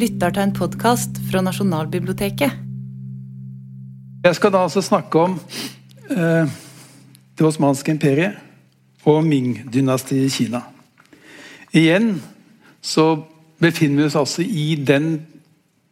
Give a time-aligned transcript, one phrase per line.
[0.00, 2.52] lytter til en podkast fra Nasjonalbiblioteket.
[4.24, 5.34] Jeg skal da altså snakke om
[6.12, 6.52] eh,
[7.36, 8.38] det osmanske imperiet
[9.08, 10.62] og Ming-dynastiet i Kina.
[11.76, 12.14] Igjen
[12.80, 13.26] så
[13.60, 15.18] befinner vi oss altså i den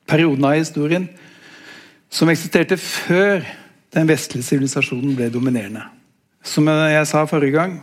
[0.09, 1.09] perioden av historien
[2.09, 3.45] som eksisterte før
[3.93, 5.83] den vestlige sivilisasjonen ble dominerende.
[6.45, 7.77] Som jeg sa forrige gang,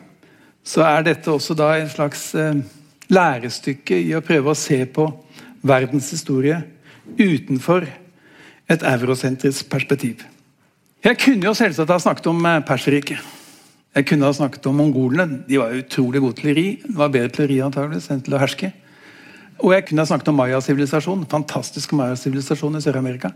[0.66, 2.66] så er dette også da en slags eh,
[3.14, 5.06] lærestykke i å prøve å se på
[5.66, 6.62] verdens historie
[7.20, 7.86] utenfor
[8.70, 10.24] et eurosentrisk perspektiv.
[11.06, 13.34] Jeg kunne jo selvsagt ha snakket om eh, Perserriket.
[13.96, 15.44] Jeg kunne ha snakket om mongolene.
[15.48, 16.66] De var utrolig gode til å ri.
[16.82, 18.72] Det var bedre til å ri antageligvis enn til å herske.
[19.64, 21.28] Og jeg kunne ha snakket om Maya-sivilisasjonen.
[21.32, 23.32] Fantastisk Maya-sivilisasjon i Sør-Amerika.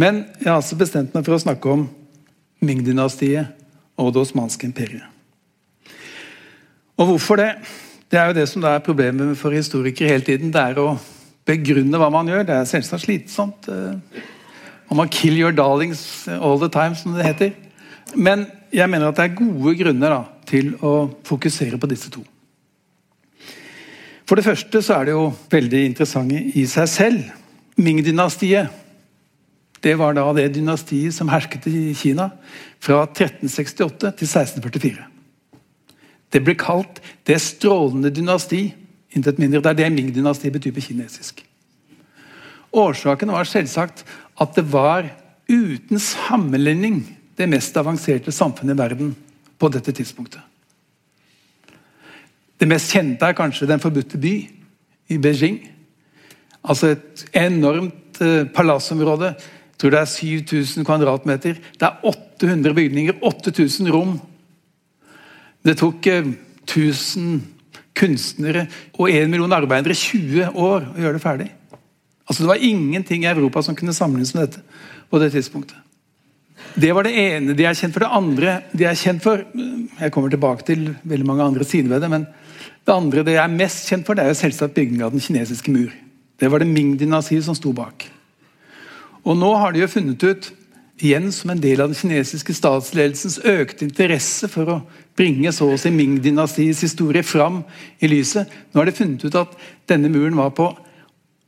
[0.00, 1.86] Men jeg har altså bestemt meg for å snakke om
[2.64, 3.52] Ming-dynastiet
[4.00, 5.04] og det osmanske imperiet.
[6.96, 7.50] Og hvorfor det?
[8.10, 10.52] Det er jo det som er problemet for historikere hele tiden.
[10.54, 10.94] Det er å
[11.46, 12.46] begrunne hva man gjør.
[12.46, 13.68] Det er selvsagt slitsomt.
[14.88, 17.50] Og man 'kill your darlings all the time', som det heter.
[18.14, 22.24] Men jeg mener at det er gode grunner da, til å fokusere på disse to.
[24.26, 27.22] For det første så er det jo veldig interessante i seg selv.
[27.76, 28.68] Ming-dynastiet
[29.86, 32.30] det var da det dynastiet som hersket i Kina
[32.82, 35.04] fra 1368 til 1644.
[36.32, 38.72] Det ble kalt 'det strålende dynasti'.
[39.16, 39.62] Intet mindre.
[39.64, 41.40] Det er det Ming-dynastiet betyr på kinesisk.
[42.76, 44.04] Årsaken var selvsagt
[44.40, 45.08] at det var
[45.48, 47.04] uten sammenligning
[47.36, 49.14] det mest avanserte samfunnet i verden
[49.56, 50.40] på dette tidspunktet.
[52.56, 54.34] Det mest kjente er kanskje Den forbudte by
[55.12, 55.58] i Beijing.
[56.64, 59.34] Altså et enormt eh, palassområde.
[59.36, 61.60] Jeg tror det er 7000 kvadratmeter.
[61.78, 64.16] Det er 800 bygninger, 8000 rom.
[65.64, 67.55] Det tok 1000 eh,
[67.96, 68.66] kunstnere
[68.98, 71.48] og en million arbeidere 20 år å gjøre det ferdig.
[72.26, 74.62] Altså Det var ingenting i Europa som kunne sammenlignes med dette
[75.10, 75.76] på det tidspunktet.
[76.76, 78.04] Det var det ene de er kjent for.
[78.04, 82.02] Det andre de er kjent for Jeg kommer tilbake til veldig mange andre sider ved
[82.02, 82.10] det.
[82.10, 82.26] men
[82.84, 85.70] Det andre de er mest kjent for, det er jo selvsagt bygging av den kinesiske
[85.70, 85.90] mur.
[86.38, 88.04] Det var det Ming-dynastiet som sto bak.
[89.24, 90.52] Og Nå har de jo funnet ut,
[90.98, 94.76] igjen som en del av den kinesiske statsledelsens økte interesse for å
[95.16, 97.62] bringe så å si Ming-dynastiets historie fram
[98.00, 99.52] i lyset Nå har det funnet ut at
[99.88, 100.70] denne muren var på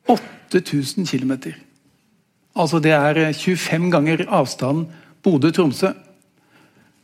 [0.08, 1.52] 8000 km.
[2.56, 4.88] Altså det er 25 ganger avstanden
[5.24, 5.92] Bodø-Tromsø.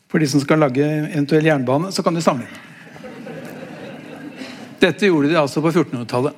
[0.09, 2.60] For de som skal lage eventuell jernbane, så kan du sammenligne.
[4.81, 6.34] Dette gjorde de altså på 1400-tallet.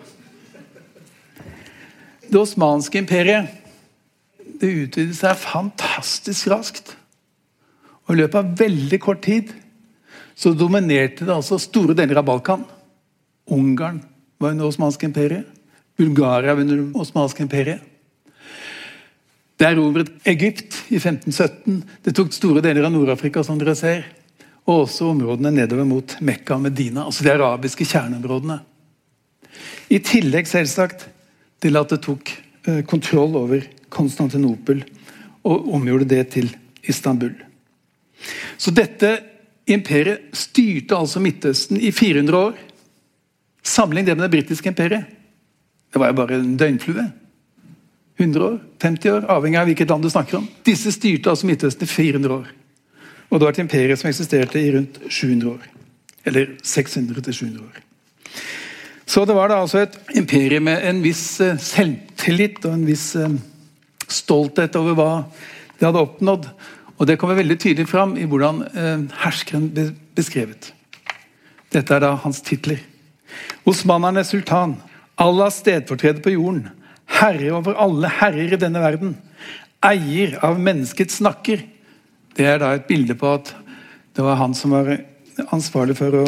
[2.26, 3.65] Det osmanske imperiet
[4.60, 6.94] det utvidet seg fantastisk raskt.
[8.06, 9.52] Og I løpet av veldig kort tid
[10.36, 12.64] så dominerte det altså store deler av Balkan.
[13.50, 14.02] Ungarn
[14.38, 15.46] var under det osmanske imperiet.
[15.96, 17.80] Bulgaria var under det osmanske imperiet.
[19.56, 21.80] Det erobret Egypt i 1517.
[22.04, 24.04] Det tok store deler av Nord-Afrika, som dere ser.
[24.66, 28.58] Og også områdene nedover mot Mekka og Medina, altså de arabiske kjerneområdene.
[29.88, 31.06] I tillegg selvsagt
[31.62, 32.32] til at det tok
[32.66, 33.64] eh, kontroll over
[33.96, 34.84] Konstantinopel
[35.46, 36.50] og omgjorde det til
[36.86, 37.34] Istanbul.
[38.58, 39.16] Så dette
[39.66, 42.58] imperiet styrte altså Midtøsten i 400 år.
[43.66, 45.06] Sammenlign det med det britiske imperiet.
[45.92, 47.06] Det var jo bare en døgnflue.
[48.16, 50.46] 100 år, 50 år, avhengig av hvilket land du snakker om.
[50.64, 52.46] Disse styrte altså Midtøsten i 400 år.
[53.28, 55.66] Og det var et imperium som eksisterte i rundt 700 år.
[56.24, 57.82] Eller 600-700 år.
[59.06, 63.04] Så det var da altså et imperium med en viss eh, selvtillit og en viss
[63.20, 63.36] eh,
[64.08, 65.10] stolthet over hva
[65.78, 66.48] de hadde oppnådd.
[66.96, 70.72] Og Det kommer veldig tydelig fram i hvordan eh, herskeren ble beskrevet.
[71.74, 72.80] Dette er da hans titler.
[73.68, 74.78] Osmanerne sultan,
[75.20, 76.70] Allahs stedfortreder på jorden,
[77.18, 79.16] herre over alle herrer i denne verden,
[79.84, 81.64] eier av menneskets snakker.
[82.36, 83.52] Det er da et bilde på at
[84.16, 84.94] det var han som var
[85.52, 86.26] ansvarlig for å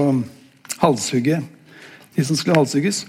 [0.83, 1.41] halshugge
[2.19, 3.05] de som skulle halshugges.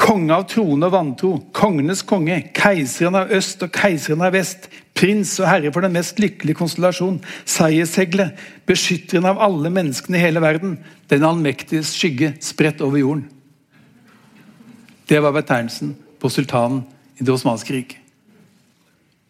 [0.00, 5.34] Konge av trone og vantro, kongenes konge, keiseren av øst og keiseren av vest, prins
[5.42, 7.18] og herre for den mest lykkelige konstellasjon,
[7.48, 8.30] seiersegle,
[8.68, 10.78] beskytteren av alle menneskene i hele verden,
[11.12, 13.26] den allmektiges skygge spredt over jorden.
[15.10, 16.84] Det var betegnelsen på sultanen
[17.18, 17.98] i Det osmanske riket.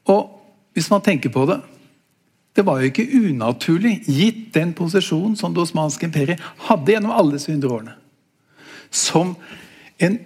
[0.06, 0.28] Og
[0.75, 1.61] hvis man tenker på det
[2.56, 7.37] Det var jo ikke unaturlig, gitt den posisjonen som Det osmanske imperiet hadde gjennom alle
[7.37, 7.93] disse hundre årene.
[8.90, 9.37] Som
[9.99, 10.19] en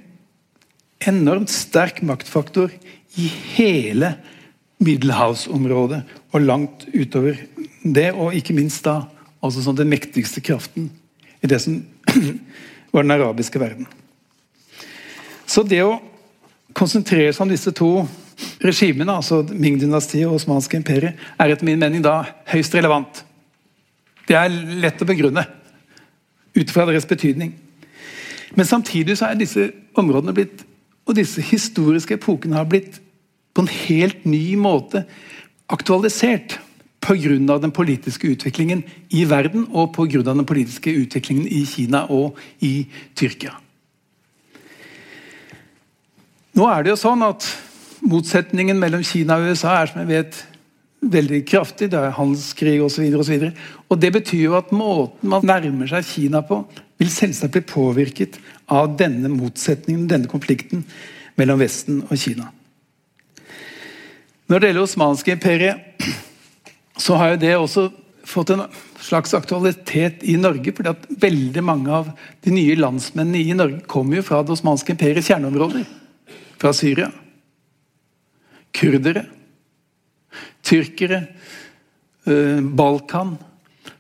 [1.09, 2.73] enormt sterk maktfaktor
[3.21, 4.15] i hele
[4.85, 6.03] middelhavsområdet
[6.35, 7.39] og langt utover
[7.85, 9.03] det, og ikke minst da
[9.45, 10.89] altså sånn den mektigste kraften
[11.45, 11.79] i det som
[12.95, 13.87] var den arabiske verden.
[15.47, 15.99] Så det å
[16.75, 17.91] konsentrere seg om disse to
[18.65, 23.23] regimene, altså Ming-dynastiet og Osmanske imperiet, er etter min mening da høyst relevant.
[24.25, 25.45] Det er lett å begrunne
[26.55, 27.53] ut fra deres betydning.
[28.55, 29.69] Men samtidig så er disse
[29.99, 30.65] områdene blitt,
[31.05, 33.01] og disse historiske epokene har blitt
[33.55, 35.05] på en helt ny måte
[35.73, 36.59] aktualisert
[37.05, 37.59] pga.
[37.59, 40.23] den politiske utviklingen i verden og pga.
[40.23, 43.53] den politiske utviklingen i Kina og i Tyrkia.
[46.55, 47.47] Nå er det jo sånn at
[48.05, 50.41] Motsetningen mellom Kina og USA er som jeg vet
[51.01, 51.89] veldig kraftig.
[51.93, 53.07] Det er handelskrig osv.
[53.17, 56.61] Og, så og, og det betyr jo at måten man nærmer seg Kina på,
[57.01, 58.37] vil selvsagt bli påvirket
[58.73, 60.85] av denne motsetningen, denne konflikten
[61.39, 62.51] mellom Vesten og Kina.
[64.49, 66.09] Når det gjelder Osmanske imperiet,
[67.01, 67.89] så har jo det også
[68.29, 68.65] fått en
[69.05, 70.73] slags aktualitet i Norge.
[70.73, 72.11] fordi at veldig mange av
[72.45, 75.85] de nye landsmennene i Norge kommer jo fra det osmanske imperiets kjerneområder.
[76.59, 77.11] Fra Syria.
[78.73, 79.27] Kurdere.
[80.63, 81.27] Tyrkere.
[82.27, 83.37] Eh, Balkan.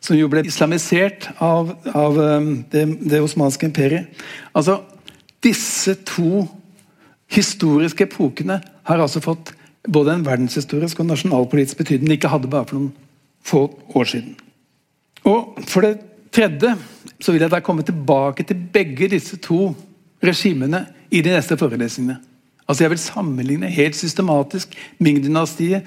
[0.04, 4.24] Som jo ble islamisert av, av eh, det, det osmanske imperiet.
[4.52, 4.82] Altså,
[5.44, 6.44] disse to
[7.32, 9.54] historiske epokene har altså fått
[9.88, 12.92] både en verdenshistorisk og nasjonalpolitisk betydning de ikke hadde bare for noen
[13.44, 13.66] få
[13.96, 14.36] år siden.
[15.28, 15.98] Og For det
[16.34, 16.74] tredje
[17.20, 19.74] så vil jeg da komme tilbake til begge disse to
[20.24, 22.18] regimene i de neste forelesningene.
[22.68, 25.84] Altså Jeg vil sammenligne helt systematisk Ming-dynastiet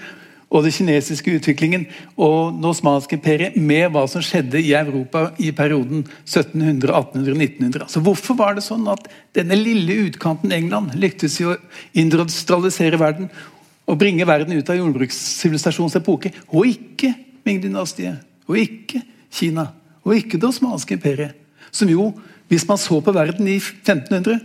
[0.47, 1.83] og den kinesiske utviklingen
[2.15, 7.83] og det osmanske imperiet med hva som skjedde i Europa i perioden 1700, 1800, 1900.
[7.83, 11.57] Altså Hvorfor var det sånn at denne lille utkanten England lyktes i å
[11.99, 13.27] industrialisere verden
[13.87, 16.33] og bringe verden ut av jordbrukssivilisasjonens epoke.
[16.51, 17.13] Og ikke
[17.47, 18.19] Ming-dynastiet,
[18.49, 18.99] og ikke
[19.31, 19.69] Kina,
[20.03, 21.37] og ikke det osmanske imperiet.
[21.71, 22.09] Som jo,
[22.51, 24.41] hvis man så på verden i 1500,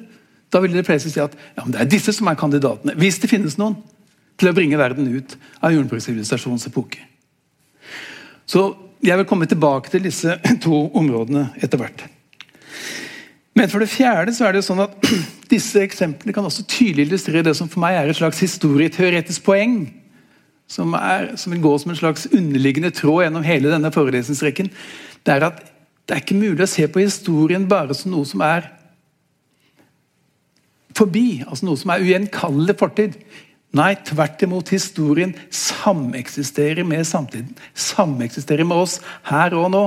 [0.53, 2.95] da ville de fleste si at ja, det er disse som er kandidatene.
[3.01, 3.75] Hvis det finnes noen
[4.43, 7.01] til å bringe verden ut av jordbrukssivilisasjonens epoke.
[8.47, 8.73] Så
[9.03, 12.05] jeg vil komme tilbake til disse to områdene etter hvert.
[13.59, 14.95] Men for det fjerde så er det sånn at
[15.53, 19.85] disse eksemplene kan også tydelig illustrere det som for meg er et slags historieteoretisk poeng.
[20.73, 24.71] Som, er, som vil gå som en slags underliggende tråd gjennom hele denne forelesningsrekken.
[25.21, 25.59] Det er at
[26.09, 28.71] det er ikke mulig å se på historien bare som noe som er
[30.97, 31.43] forbi.
[31.45, 33.19] Altså noe som er ugjenkallelig fortid.
[33.73, 34.69] Nei, tvert imot.
[34.75, 37.55] Historien sameksisterer med samtiden.
[37.75, 38.99] Sameksisterer med oss
[39.29, 39.87] her og nå.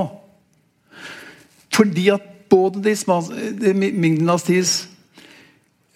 [1.76, 4.86] Fordi at både de Ming-dynastiets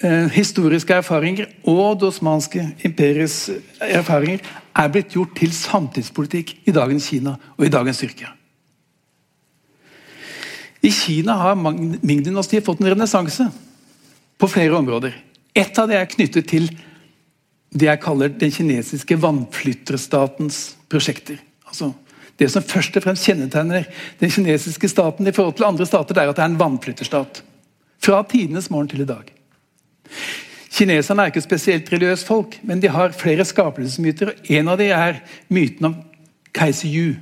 [0.03, 3.51] eh, historiske erfaringer og det osmanske imperiets
[3.81, 4.43] erfaringer
[4.77, 8.35] er blitt gjort til samtidspolitikk i dagens Kina og i dagens Tyrkia.
[10.83, 13.51] I Kina har Ming-dynastiet fått en renessanse
[14.41, 15.17] på flere områder.
[15.55, 16.71] Et av det er knyttet til
[17.71, 21.39] det jeg kaller den kinesiske vannflytterstatens prosjekter.
[21.69, 21.93] Altså
[22.41, 23.85] det som først og fremst kjennetegner
[24.21, 27.43] den kinesiske staten i forhold til andre stater, det er at det er en vannflytterstat.
[28.01, 29.29] Fra tidenes morgen til i dag.
[30.71, 34.33] Kineserne er ikke spesielt religiøse folk, men de har flere skapelsesmyter.
[34.33, 35.21] og En av dem er
[35.53, 35.99] myten om
[36.57, 37.19] keiser Yu.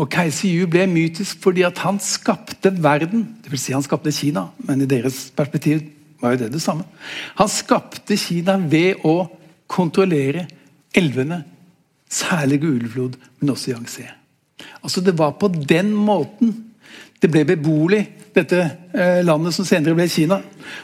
[0.00, 3.26] Og Keiser Yu ble mytisk fordi han skapte verden.
[3.44, 5.82] Det vil si han skapte Kina, men i deres perspektiv
[6.22, 6.86] var jo det det samme.
[7.40, 9.26] Han skapte Kina ved å
[9.70, 10.46] kontrollere
[10.94, 11.42] elvene
[12.12, 14.04] Særlig Gulflod, men også Yangtze.
[14.84, 16.52] Altså Det var på den måten
[17.22, 18.00] det ble beboelig,
[18.34, 20.40] dette eh, landet som senere ble Kina.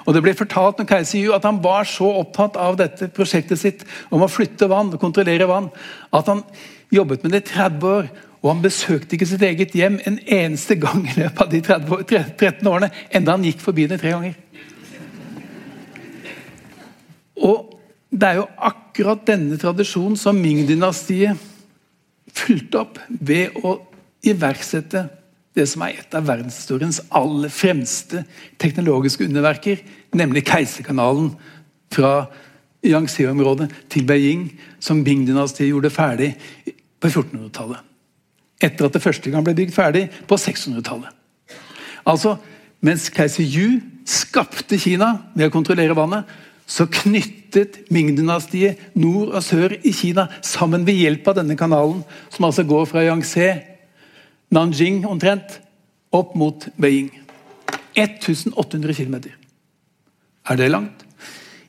[0.06, 3.58] Og Det ble fortalt når keiser Yu at han var så opptatt av dette prosjektet
[3.58, 3.82] sitt
[4.14, 5.66] om å flytte vann og kontrollere vann,
[6.14, 6.44] at han
[6.94, 8.10] jobbet med det i 30 år.
[8.38, 12.36] Og han besøkte ikke sitt eget hjem en eneste gang i løpet av de 30,
[12.38, 14.36] 13 årene, enda han gikk forbi det tre ganger.
[17.44, 17.74] Og
[18.10, 21.38] det er jo akkurat denne tradisjonen som Ming-dynastiet
[22.38, 23.76] fulgte opp ved å
[24.26, 25.04] iverksette
[25.58, 28.22] det som er et av verdenshistoriens aller fremste
[28.62, 29.80] teknologiske underverker,
[30.14, 31.32] nemlig Keiserkanalen
[31.92, 32.28] fra
[32.86, 34.48] Yangtze-området til Beijing,
[34.80, 36.32] som Ming-dynastiet gjorde ferdig
[37.02, 37.82] på 1400-tallet.
[38.62, 41.10] Etter at det første gang ble bygd ferdig på 600-tallet.
[42.08, 42.36] Altså,
[42.80, 46.24] mens keiser Yu skapte Kina ved å kontrollere vannet,
[46.68, 52.44] så knyttet Ming-dynastiet nord og sør i Kina sammen ved hjelp av denne kanalen, som
[52.48, 53.48] altså går fra Yangtze,
[54.52, 55.58] Nanjing omtrent,
[56.12, 57.10] opp mot Beijing.
[57.96, 59.16] 1800 km.
[60.48, 61.04] Er det langt?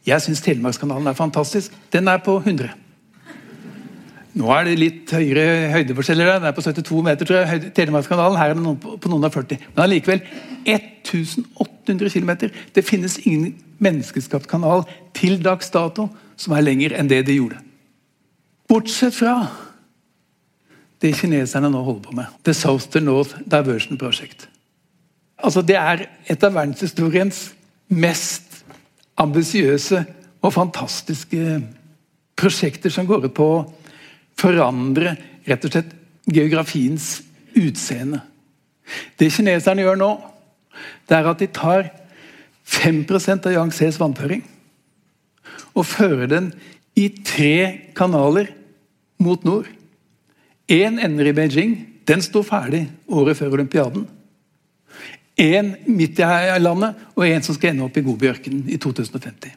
[0.08, 1.74] Jeg syns Telemarkskanalen er fantastisk.
[1.92, 2.70] Den er på 100.
[4.38, 6.36] Nå er det litt høyere høydeforskjeller.
[6.36, 8.38] Den er på 72 meter, tror jeg, Telemarkskanalen.
[8.38, 9.58] Her er den på, noen av 40.
[9.74, 10.22] Men allikevel
[10.70, 12.32] 1800 km.
[12.76, 14.86] Det finnes ingen menneskeskapt kanal
[15.18, 16.10] til dags dato
[16.40, 17.58] som er lenger enn det de gjorde.
[18.70, 19.34] Bortsett fra
[21.02, 22.30] det kineserne nå holder på med.
[22.46, 24.46] The Southern North Diversion Project.
[25.40, 27.48] Altså, det er et av verdenshistoriens
[27.90, 28.60] mest
[29.20, 30.04] ambisiøse
[30.44, 31.60] og fantastiske
[32.40, 33.50] prosjekter som går ut på
[34.40, 35.16] forandre
[35.48, 35.96] rett og slett
[36.30, 37.20] geografiens
[37.58, 38.22] utseende.
[39.20, 40.12] Det kineserne gjør nå,
[41.10, 41.90] det er at de tar
[42.70, 44.44] 5% av Yangtzes vannføring
[45.74, 46.52] og fører den
[47.00, 48.52] i tre kanaler
[49.22, 49.68] mot nord.
[50.70, 51.76] Én ender i Beijing.
[52.06, 54.08] Den sto ferdig året før olympiaden.
[55.40, 56.28] Én midt i
[56.60, 59.54] landet, og én som skal ende opp i Gobiørkenen i 2050.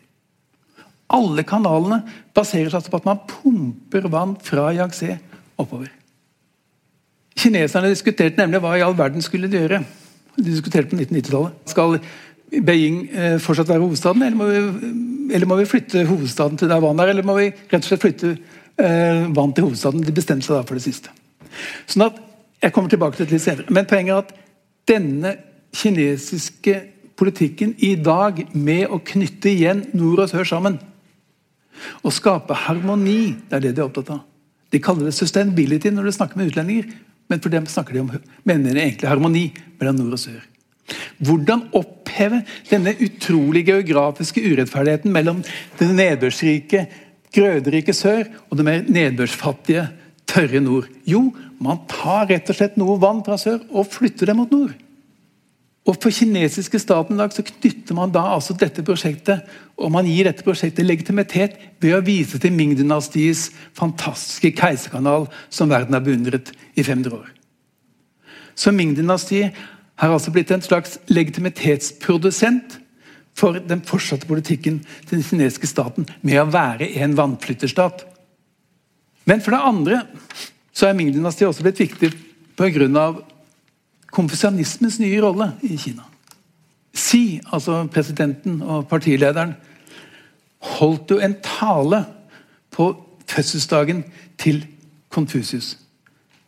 [1.12, 2.00] Alle kanalene
[2.34, 5.18] baserer seg på at man pumper vann fra Yangtze
[5.60, 5.90] oppover.
[7.38, 9.82] Kineserne diskuterte nemlig hva i all verden skulle de gjøre.
[10.36, 11.56] De diskuterte på 1990-tallet.
[11.68, 11.98] Skal
[12.52, 14.90] Beijing eh, fortsatt være hovedstaden, eller må, vi,
[15.32, 17.12] eller må, vi, flytte hovedstaden til der vann er?
[17.12, 20.04] Eller må vi rett og slett flytte eh, vann til hovedstaden?
[20.04, 21.12] De bestemte seg da for det siste.
[21.86, 22.20] Sånn at,
[22.62, 23.72] Jeg kommer tilbake til det litt senere.
[23.74, 24.28] Men poenget er at
[24.86, 25.30] denne
[25.74, 26.76] kinesiske
[27.18, 30.76] politikken i dag med å knytte igjen nord og sør sammen
[32.02, 34.22] og skape harmoni, det er det de er opptatt av.
[34.72, 36.88] De kaller det sustainability når de snakker med utlendinger,
[37.30, 38.10] men for dem snakker de om
[38.48, 39.44] mener de egentlig harmoni
[39.80, 40.40] mellom nord og sør.
[41.22, 45.40] Hvordan oppheve denne utrolig geografiske urettferdigheten mellom
[45.78, 46.86] det nedbørsrike,
[47.32, 49.86] grøderike sør og det mer nedbørsfattige,
[50.28, 50.88] tørre nord?
[51.08, 51.28] Jo,
[51.62, 54.74] man tar rett og slett noe vann fra sør og flytter det mot nord.
[55.82, 60.06] Og For kinesiske staten i dag så knytter man da altså dette prosjektet og man
[60.06, 63.48] gir dette prosjektet legitimitet ved å vise til Ming-dynastiets
[63.78, 67.32] fantastiske keiserkanal som verden har beundret i 500 år.
[68.54, 69.58] Så Ming-dynastiet
[69.98, 72.78] har altså blitt en slags legitimitetsprodusent
[73.34, 78.04] for den fortsatte politikken til den kinesiske staten med å være en vannflytterstat.
[79.26, 80.02] Men for det andre
[80.70, 82.12] så er Ming-dynastiet også blitt viktig
[82.58, 83.08] pga
[84.12, 86.04] konfusjonismens nye rolle i Kina.
[86.92, 89.54] Xi, altså presidenten og partilederen,
[90.76, 92.04] holdt jo en tale
[92.70, 94.04] på fødselsdagen
[94.38, 94.66] til
[95.08, 95.78] Konfusius.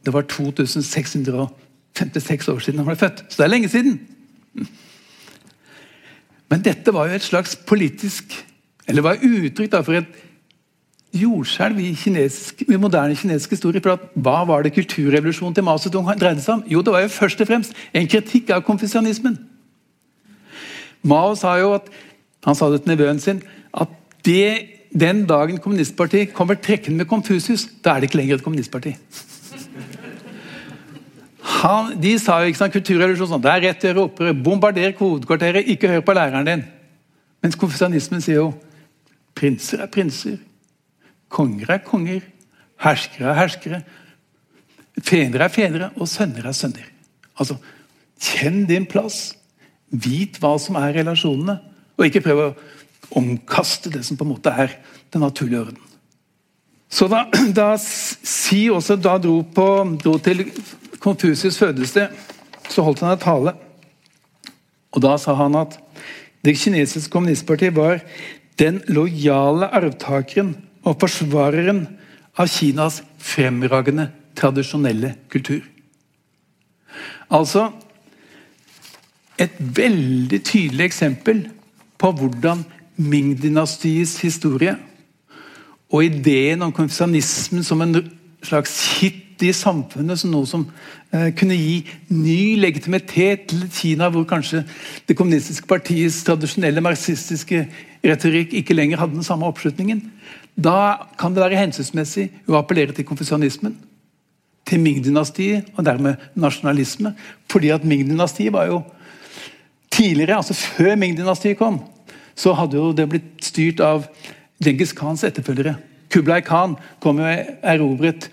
[0.04, 4.08] Det var 2656 år siden han ble født, så det er lenge siden.
[6.52, 8.46] Men dette var jo et slags politisk
[8.86, 10.04] Eller var uttrykk for et
[11.14, 13.82] jordskjelv i, i, moderne kinesisk historie.
[13.82, 16.64] for Hva var det kulturrevolusjonen til Mao Zedong dreide seg om?
[16.68, 19.38] Jo, det var jo først og fremst en kritikk av konfesjonismen.
[21.04, 21.90] Mao sa jo at
[22.44, 23.42] han sa det til nevøen sin
[23.72, 23.92] at
[24.24, 28.94] det, den dagen kommunistpartiet kommer trekkende med Konfusius, da er det ikke lenger et kommunistparti.
[31.64, 34.94] Han, de sa jo ikke sånn, kulturrevolusjon sånn, det er rett å gjøre opprør, bombarder
[34.98, 36.64] hovedkvarteret, ikke hør på læreren din.
[37.44, 38.48] Mens konfesjonismen sier jo
[39.36, 40.38] prinser er prinser,
[41.34, 42.24] Konger er konger,
[42.84, 43.80] herskere er herskere.
[45.02, 46.86] Fedre er fedre, og sønner er sønner.
[47.34, 47.58] Altså,
[48.24, 49.34] Kjenn din plass.
[49.90, 51.58] Vit hva som er relasjonene,
[51.94, 52.52] og ikke prøv å
[53.18, 54.72] omkaste det som på en måte er
[55.12, 55.82] den naturlige orden.
[56.90, 57.24] Så da,
[57.58, 59.66] da Si også da dro, på,
[60.02, 60.46] dro til
[61.02, 62.14] Konfusius' fødested,
[62.70, 63.54] så holdt han en tale.
[64.94, 65.76] Og Da sa han at
[66.44, 68.00] det kinesiske kommunistpartiet var
[68.58, 71.84] den lojale arvtakeren og forsvareren
[72.36, 75.62] av Kinas fremragende tradisjonelle kultur.
[77.32, 77.70] Altså
[79.40, 81.46] et veldig tydelig eksempel
[81.98, 82.64] på hvordan
[82.94, 84.76] Ming-dynastiets historie
[85.90, 87.96] og ideen om konfesjonismen som en
[88.42, 90.62] slags hit i samfunnet, som noe som
[91.10, 91.80] eh, kunne gi
[92.14, 94.62] ny legitimitet til Kina, hvor kanskje
[95.08, 97.64] det kommunistiske partiets tradisjonelle marxistiske
[98.04, 100.04] retorikk ikke lenger hadde den samme oppslutningen.
[100.54, 103.74] Da kan det være hensynsmessig å appellere til konfesjonismen,
[104.64, 107.12] til Ming-dynastiet og dermed nasjonalisme.
[107.52, 108.82] Fordi at Ming-dynastiet var jo
[109.92, 111.82] tidligere, altså før Ming-dynastiet kom,
[112.34, 114.06] så hadde jo det blitt styrt av
[114.62, 115.76] Djengis Khans etterfølgere.
[116.10, 118.28] Kublai Khan kom jo erobret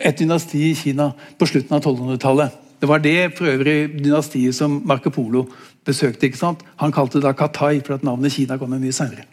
[0.00, 2.56] et dynasti i Kina på slutten av 1200-tallet.
[2.78, 5.48] Det var det for øvrig dynastiet som Marco Polo
[5.84, 6.26] besøkte.
[6.26, 6.62] ikke sant?
[6.78, 9.26] Han kalte det da Katai, for at navnet Kina kom mye senere.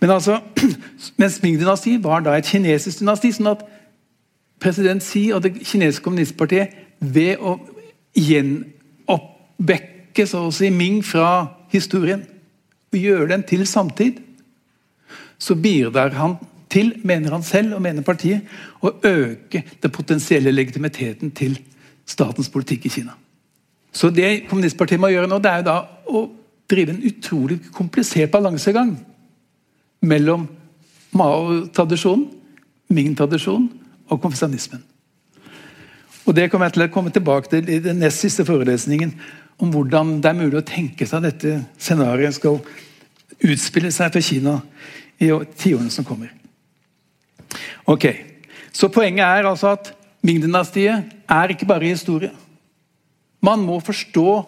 [0.00, 0.40] Men altså,
[1.20, 3.32] mens Ming-dynastiet var da et kinesisk dynasti.
[3.36, 3.64] sånn at
[4.60, 6.68] president Xi og det kinesiske kommunistpartiet
[7.00, 7.58] ved å
[8.16, 12.26] gjenoppvekke så å si, Ming fra historien
[12.90, 14.12] og gjøre den til samtid,
[15.38, 16.36] så bidrar han
[16.70, 18.40] til, mener han selv og mener partiet,
[18.82, 21.58] å øke den potensielle legitimiteten til
[22.06, 23.12] statens politikk i Kina.
[23.92, 25.78] Så det kommunistpartiet må gjøre nå, det er jo da
[26.10, 26.30] å
[26.70, 28.96] drive en utrolig komplisert balansegang
[30.00, 30.48] mellom
[31.16, 32.28] Mao-tradisjonen,
[32.90, 33.68] Ming-tradisjonen
[34.10, 34.82] og konfesjonismen.
[36.26, 39.14] Og Det kommer jeg til å komme tilbake til i den nest siste forelesningen.
[39.58, 42.60] Om hvordan det er mulig å tenke seg at dette scenarioet skal
[43.40, 44.60] utspille seg for Kina
[45.20, 46.30] i tiårene som kommer.
[47.86, 48.26] Ok,
[48.72, 49.90] Så poenget er altså at
[50.22, 52.30] Ming-dynastiet er ikke bare historie.
[53.42, 54.44] Man må forstå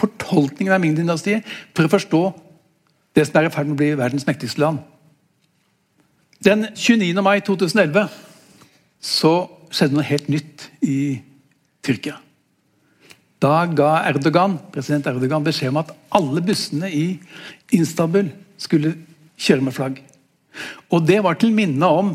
[0.00, 1.44] fortolkningen av Ming-dynastiet
[1.76, 2.22] for å forstå
[3.14, 4.82] det som er i ferd med å bli verdens mektigste land.
[6.44, 7.14] Den 29.
[7.24, 8.08] mai 2011
[9.04, 9.34] så
[9.74, 10.98] skjedde noe helt nytt i
[11.84, 12.18] Tyrkia.
[13.42, 17.06] Da ga Erdogan, president Erdogan beskjed om at alle bussene i
[17.76, 18.30] Istanbul
[18.60, 18.94] skulle
[19.36, 19.98] kjøre med flagg.
[20.90, 22.14] Og Det var til minne om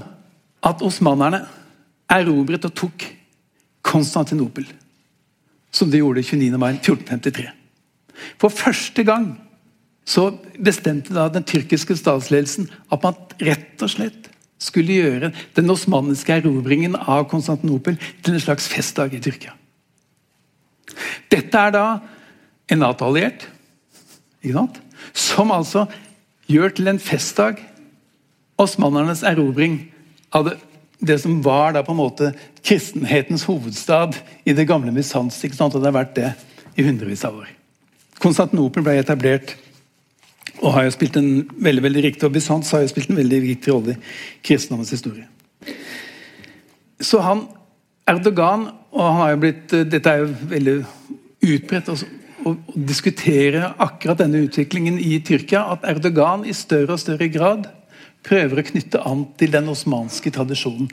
[0.65, 1.43] at osmanerne
[2.09, 3.05] erobret og tok
[3.85, 4.65] Konstantinopel.
[5.71, 6.57] Som de gjorde 29.
[6.57, 7.49] mai 1453.
[8.41, 9.29] For første gang
[10.09, 16.39] så bestemte da den tyrkiske statsledelsen at man rett og slett skulle gjøre den osmanniske
[16.41, 19.53] erobringen av Konstantinopel til en slags festdag i Tyrkia.
[21.31, 21.85] Dette er da
[22.69, 23.45] en Nato-alliert
[25.13, 25.85] som altså
[26.49, 27.61] gjør til en festdag
[28.59, 29.79] osmannernes erobring
[30.35, 30.57] av det,
[30.99, 32.33] det, som var da på en måte
[32.65, 35.37] kristenhetens hovedstad i det gamle Mysans.
[35.39, 36.33] Og det har vært det
[36.75, 37.47] i hundrevis av år.
[38.19, 39.55] Konstantinopel ble etablert
[40.59, 43.41] og har jo spilt en veldig veldig riktig, og Bysants har jo spilt en veldig
[43.45, 45.27] viktig rolle i kristendommens historie.
[46.99, 47.45] Så han,
[48.09, 50.75] Erdogan og han har jo blitt, Dette er jo veldig
[51.45, 52.07] utbredt altså,
[52.43, 55.63] å, diskutere akkurat denne utviklingen i Tyrkia.
[55.75, 57.69] At Erdogan i større og større grad
[58.25, 60.89] prøver å knytte an til den osmanske tradisjonen.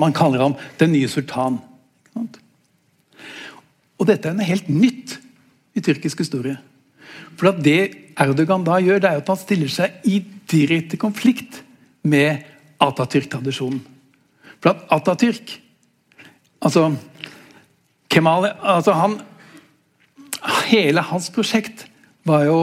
[0.00, 1.60] Man kaller ham 'den nye sultan'.
[4.00, 5.18] Og dette er noe helt nytt
[5.76, 6.56] i tyrkisk historie.
[7.36, 11.62] For at Det Erdogan da gjør, det er at han stiller seg i direkte konflikt
[12.04, 12.44] med
[12.80, 13.80] Atatürk-tradisjonen.
[14.60, 15.54] For at Atatürk
[16.60, 16.90] altså,
[18.12, 19.20] Kemal, altså han,
[20.70, 21.86] Hele hans prosjekt
[22.24, 22.60] var jo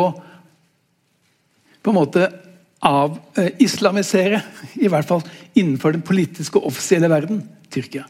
[1.85, 2.27] på en måte
[2.83, 3.53] av eh,
[4.85, 5.23] i hvert fall
[5.57, 7.41] innenfor den politiske og offisielle verden,
[7.73, 8.05] Tyrkia.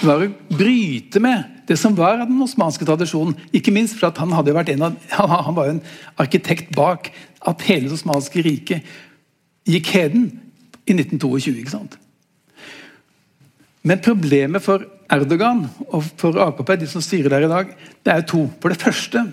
[0.00, 3.36] Det var å bryte med det som var den osmanske tradisjonen.
[3.54, 4.96] Ikke minst for han, hadde vært en av,
[5.46, 5.82] han var en
[6.20, 7.12] arkitekt bak
[7.46, 8.86] at hele det osmanske riket
[9.68, 10.30] gikk heden
[10.86, 11.58] i 1922.
[11.60, 11.98] ikke sant?
[13.86, 17.70] Men problemet for Erdogan og for AKP, de som styrer der i dag,
[18.04, 18.44] det er to.
[18.60, 19.24] For det første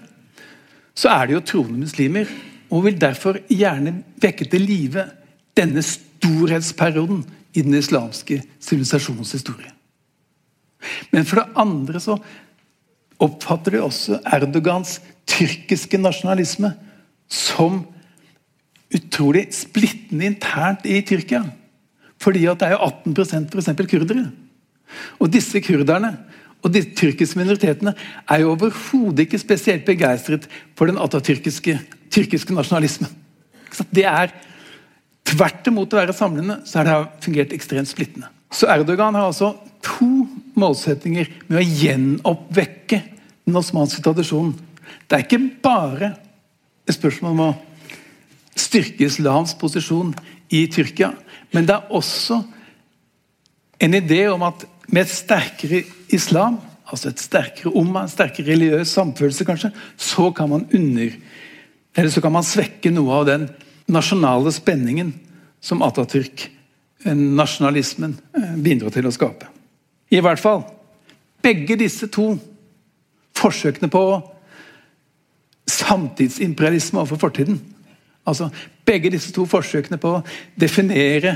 [0.98, 2.30] så er det jo troende muslimer
[2.74, 5.06] og vil derfor gjerne vekke til live
[5.58, 7.24] denne storhetsperioden
[7.58, 9.77] i den islamske sivilisasjonens historie.
[11.12, 12.18] Men for det andre så
[13.24, 14.98] oppfatter de også Erdogans
[15.28, 16.72] tyrkiske nasjonalisme
[17.28, 17.82] som
[18.94, 21.44] utrolig splittende internt i Tyrkia.
[22.22, 24.30] Fordi at det er jo 18% for eksempel, kurdere.
[25.20, 26.14] Og disse kurderne
[26.64, 27.94] og de tyrkiske minoritetene
[28.30, 30.48] er jo overhodet ikke spesielt begeistret
[30.78, 31.76] for den atatyrkiske
[32.14, 33.12] tyrkiske nasjonalismen.
[33.94, 34.32] Det er
[35.28, 38.30] Tvert imot å være samlende, så har det fungert ekstremt splittende.
[38.54, 39.52] Så Erdogan har altså
[39.84, 40.24] to
[40.60, 43.02] målsettinger med å gjenoppvekke
[43.48, 44.56] den osmanske tradisjonen.
[45.08, 46.14] Det er ikke bare
[46.88, 47.56] et spørsmål om å
[48.58, 50.14] styrke islams posisjon
[50.54, 51.12] i Tyrkia,
[51.54, 52.42] men det er også
[53.84, 55.84] en idé om at med et sterkere
[56.16, 61.18] islam, altså et sterkere umma, en sterkere religiøs samfølelse, kanskje, så kan man under
[61.98, 63.48] Eller så kan man svekke noe av den
[63.90, 65.16] nasjonale spenningen
[65.60, 66.44] som Atatürk,
[67.10, 68.14] nasjonalismen,
[68.62, 69.50] bidro til å skape.
[70.10, 70.64] I hvert fall
[71.44, 72.32] begge disse to
[73.38, 74.04] forsøkene på
[75.68, 77.60] samtidsimperialisme overfor fortiden.
[78.28, 78.50] Altså
[78.86, 80.24] Begge disse to forsøkene på å
[80.60, 81.36] definere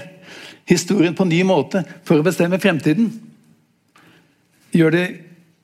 [0.70, 3.10] historien på en ny måte for å bestemme fremtiden
[4.72, 5.06] gjør det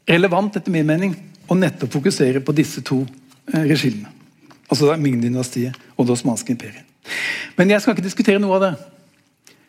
[0.10, 1.15] relevant, etter min mening,
[1.48, 3.02] å nettopp fokusere på disse to
[3.54, 4.12] eh, regimene.
[4.67, 6.84] Altså Ming-dynastiet og det osmanske imperiet.
[7.56, 8.72] Men jeg skal ikke diskutere noe av det.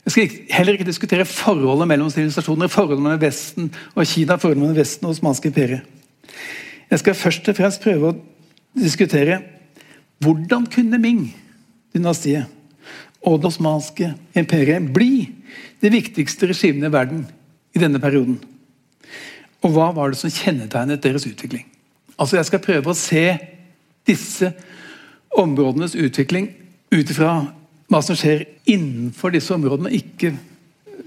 [0.09, 4.79] Jeg skal heller ikke diskutere forholdet mellom sivilisasjoner, forholdet mellom Vesten og Kina, forholdet mellom
[4.79, 5.83] Vesten og osmanske imperiet.
[6.89, 8.17] Jeg skal først og fremst prøve å
[8.81, 9.43] diskutere
[10.25, 12.49] hvordan kunne Ming-dynastiet
[13.21, 15.29] og det osmanske imperiet bli
[15.85, 17.27] det viktigste regimet i verden
[17.77, 18.41] i denne perioden.
[19.61, 21.69] Og hva var det som kjennetegnet deres utvikling?
[22.17, 23.27] Altså Jeg skal prøve å se
[24.09, 24.55] disse
[25.37, 26.49] områdenes utvikling
[26.97, 27.35] ut fra
[27.89, 30.35] hva som skjer innenfor disse områdene, ikke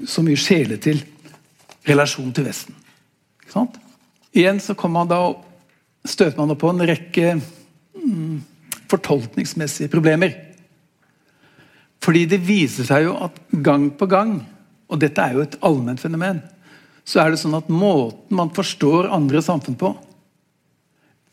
[0.09, 1.01] så mye skjele til
[1.87, 2.77] relasjonen til Vesten.
[3.41, 3.77] Ikke sant?
[4.33, 5.21] Igjen så man da
[6.07, 8.39] støter man på en rekke mm,
[8.89, 10.33] fortolkningsmessige problemer.
[12.01, 14.39] Fordi det viser seg jo at gang på gang,
[14.89, 16.41] og dette er jo et allment fenomen,
[17.05, 19.93] så er det sånn at måten man forstår andre samfunn på,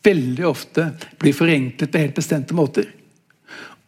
[0.05, 0.85] veldig ofte
[1.19, 2.87] blir forenklet på helt bestemte måter.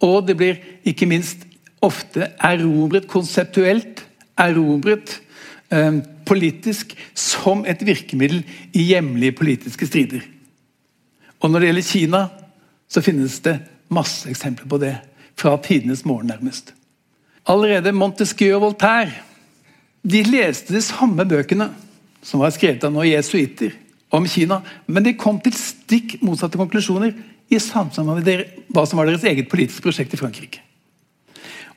[0.01, 1.45] Og det blir ikke minst
[1.81, 4.03] ofte erobret konseptuelt,
[4.39, 5.17] erobret
[5.73, 8.43] eh, politisk, som et virkemiddel
[8.77, 10.21] i hjemlige politiske strider.
[11.41, 12.21] Og når det gjelder Kina,
[12.91, 13.57] så finnes det
[13.91, 14.95] masse eksempler på det.
[15.39, 16.73] Fra tidenes morgen, nærmest.
[17.49, 19.23] Allerede Montesquieu og Voltaire
[20.03, 21.69] de leste de samme bøkene
[22.25, 23.73] som var skrevet av noen jesuitter
[24.13, 27.13] om Kina, men de kom til stikk motsatte konklusjoner
[27.51, 30.61] i samsvar med hva som var deres eget politiske prosjekt i Frankrike.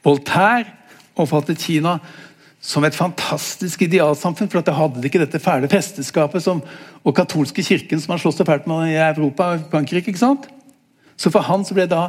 [0.05, 0.69] Voltaire
[1.15, 1.99] oppfattet Kina
[2.65, 6.63] som et fantastisk idealsamfunn, for at det hadde ikke dette fæle presteskapet som,
[7.05, 10.09] og katolske kirken som har slåss så fælt med i Europa og Frankrike.
[10.09, 10.49] ikke sant?
[11.17, 12.09] Så for han så ble da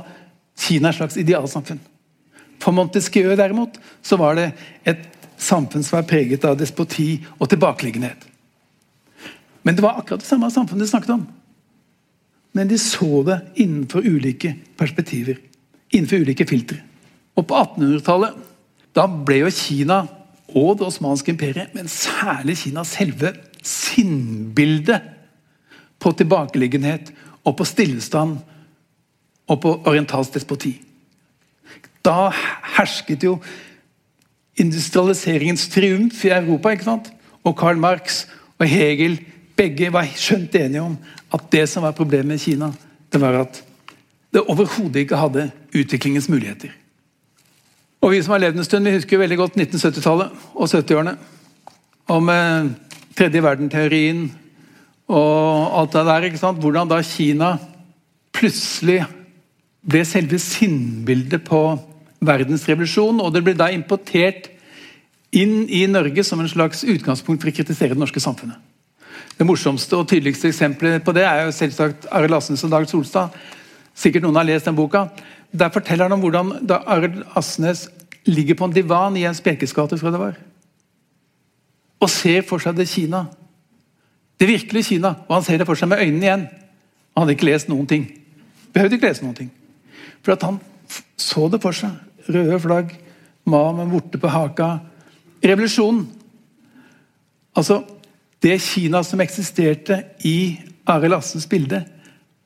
[0.55, 1.81] Kina et slags idealsamfunn.
[2.63, 4.47] For Montesquieu derimot så var det
[4.87, 5.03] et
[5.37, 8.23] samfunn som var preget av despoti og tilbakeliggenhet.
[9.67, 11.25] Men det var akkurat det samme samfunnet de snakket om.
[12.55, 15.41] Men de så det innenfor ulike perspektiver.
[15.91, 16.79] Innenfor ulike filtre.
[17.35, 18.43] Og på 1800-tallet
[18.95, 20.05] da ble jo Kina
[20.55, 23.33] og det osmanske imperiet, men særlig Kina, selve
[23.65, 25.03] sinnbildet
[25.99, 27.11] på tilbakeliggenhet
[27.43, 28.37] og på stillestand
[29.51, 30.77] og på orientalsk despoti.
[32.05, 32.29] Da
[32.77, 33.39] hersket jo
[34.61, 36.69] industrialiseringens triumf i Europa.
[36.69, 37.11] ikke sant?
[37.43, 38.25] Og Karl Marx
[38.59, 39.19] og Hegel
[39.57, 40.97] begge var skjønt enige om
[41.33, 42.71] at det som var problemet med Kina,
[43.11, 43.63] det var at
[44.33, 46.69] det overhodet ikke hadde utviklingens muligheter.
[48.01, 51.15] Og Vi som har levd en stund, vi husker jo veldig godt 1970-tallet og 70-årene.
[52.07, 52.67] Om eh,
[53.17, 54.27] tredje verden-teorien
[55.07, 56.27] og alt det der.
[56.27, 56.61] ikke sant?
[56.61, 57.55] Hvordan da Kina
[58.35, 59.03] plutselig
[59.85, 61.61] ble selve sinnbildet på
[62.25, 64.49] verdensrevolusjonen, og det ble da importert
[65.35, 68.57] inn i Norge som en slags utgangspunkt for å kritisere det norske samfunnet.
[69.35, 73.35] Det morsomste og tydeligste eksempelet på det er jo selvsagt Arild Assens og Dag Solstad.
[73.95, 75.09] Sikkert noen har lest den boka.
[75.55, 77.87] Der forteller han om hvordan da Arild Asnes
[78.25, 80.37] ligger på en divan i en spekesgate, tror det var,
[82.01, 83.25] og ser for seg det Kina.
[84.39, 85.13] Det virkelige Kina.
[85.27, 86.47] Og han ser det for seg med øynene igjen.
[87.15, 88.09] Han hadde ikke lest noen ting.
[88.75, 89.51] Behøvde ikke lese noen ting.
[90.21, 90.59] For at han
[91.17, 91.95] så det for seg.
[92.27, 92.95] Røde flagg,
[93.45, 94.79] Ma med vorte på haka.
[95.45, 96.07] Revolusjonen.
[97.55, 97.83] Altså,
[98.41, 100.57] det Kina som eksisterte i
[100.89, 101.83] Arild Assens bilde,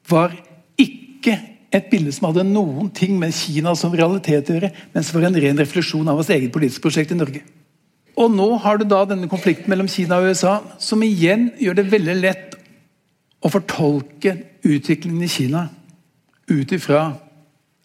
[0.09, 0.35] var
[0.77, 1.37] ikke
[1.71, 5.29] et bilde som hadde noen ting med Kina som realitet å gjøre, men som var
[5.29, 7.43] en ren refleksjon av vårt eget politiske prosjekt i Norge.
[8.19, 11.91] Og nå har du da denne konflikten mellom Kina og USA, som igjen gjør det
[11.93, 12.57] veldig lett
[13.39, 15.67] å fortolke utviklingen i Kina
[16.49, 17.05] ut ifra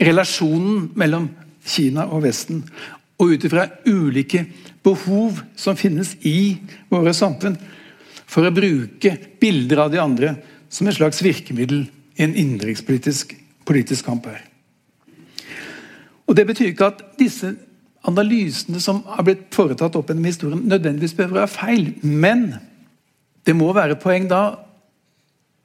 [0.00, 1.28] relasjonen mellom
[1.64, 2.64] Kina og Vesten,
[3.20, 4.42] og ut ifra ulike
[4.84, 6.56] behov som finnes i
[6.90, 7.56] våre samfunn
[8.26, 10.34] for å bruke bilder av de andre
[10.72, 11.84] som et slags virkemiddel
[12.18, 13.36] i en innenrikspolitisk
[13.66, 14.42] politisk kamp her.
[16.26, 17.54] Og Det betyr ikke at disse
[18.04, 21.90] analysene som har blitt foretatt opp gjennom historien, nødvendigvis behøver å være feil.
[22.02, 22.54] Men
[23.46, 24.42] det må være et poeng da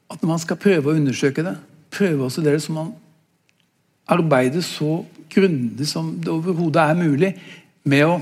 [0.10, 1.56] at når man skal prøve å undersøke det,
[1.94, 2.94] prøve å studere det, så man
[4.10, 7.32] arbeider så grundig som det overhodet er mulig
[7.90, 8.20] med å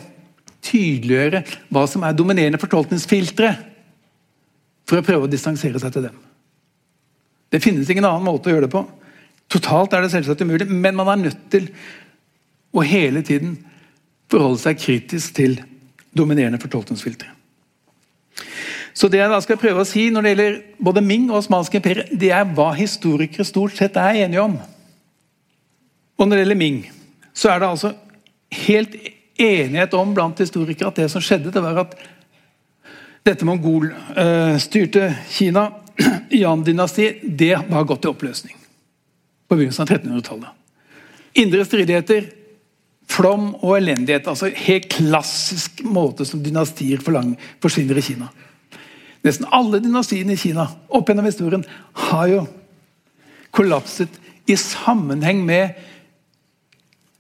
[0.68, 3.54] tydeliggjøre hva som er dominerende fortolkningsfiltre
[4.88, 6.18] for å prøve å distansere seg til dem.
[7.52, 8.84] Det finnes ingen annen måte å gjøre det på.
[9.52, 11.70] Totalt er det selvsagt umulig, men man er nødt til
[12.76, 13.56] å hele tiden
[14.32, 15.56] forholde seg kritisk til
[16.18, 17.32] dominerende fortolkningsfiltre.
[18.98, 21.78] Så det jeg da skal prøve å si når det gjelder både Ming og osmansk
[21.78, 24.58] imperium, det er hva historikere stort sett er enige om.
[26.18, 26.82] Og når det gjelder Ming,
[27.38, 27.94] så er det altså
[28.66, 28.98] helt
[29.38, 31.98] enighet om blant historikere at det som skjedde, det var at
[33.28, 35.70] dette mongolstyrte Kina,
[36.42, 38.67] Yan-dynastiet, det var gått i oppløsning
[39.48, 40.50] på begynnelsen av 1300-tallet.
[41.38, 42.30] Indre stridigheter,
[43.08, 44.28] flom og elendighet.
[44.28, 48.30] altså Helt klassisk måte som dynastier forsvinner i Kina.
[49.26, 51.66] Nesten alle dynastiene i Kina opp gjennom historien
[52.08, 52.46] har jo
[53.56, 55.78] kollapset i sammenheng med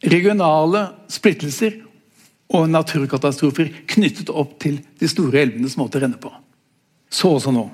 [0.05, 1.81] regionale splittelser
[2.55, 6.31] og naturkatastrofer knyttet opp til de store elvenes måte å renne på.
[7.11, 7.65] Så også nå.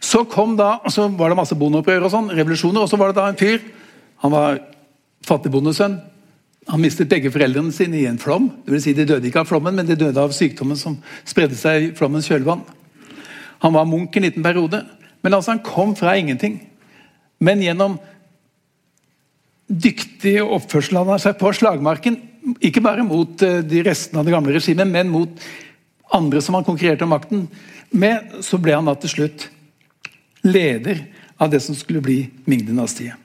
[0.00, 3.18] Så kom da, så var det masse bondeopprør og sånn, revolusjoner, og så var det
[3.18, 3.58] da en fyr.
[4.22, 4.60] Han var
[5.26, 5.98] fattigbondesønn.
[6.70, 8.48] Han mistet begge foreldrene sine i en flom.
[8.64, 10.96] Det vil si De døde ikke av flommen, men de døde av sykdommen som
[11.28, 12.64] spredde seg i flommens kjølvann.
[13.64, 14.82] Han var munk en liten periode,
[15.24, 16.58] men altså han kom fra ingenting.
[17.40, 17.98] Men gjennom
[19.68, 22.18] dyktig oppførsel har seg på slagmarken,
[22.60, 25.46] ikke bare mot eh, de restene av det gamle regimet, men mot
[26.14, 27.46] andre som han konkurrerte om makten
[27.94, 29.48] med, så ble han da til slutt
[30.44, 31.06] leder
[31.40, 33.23] av det som skulle bli Ming-dynastiet.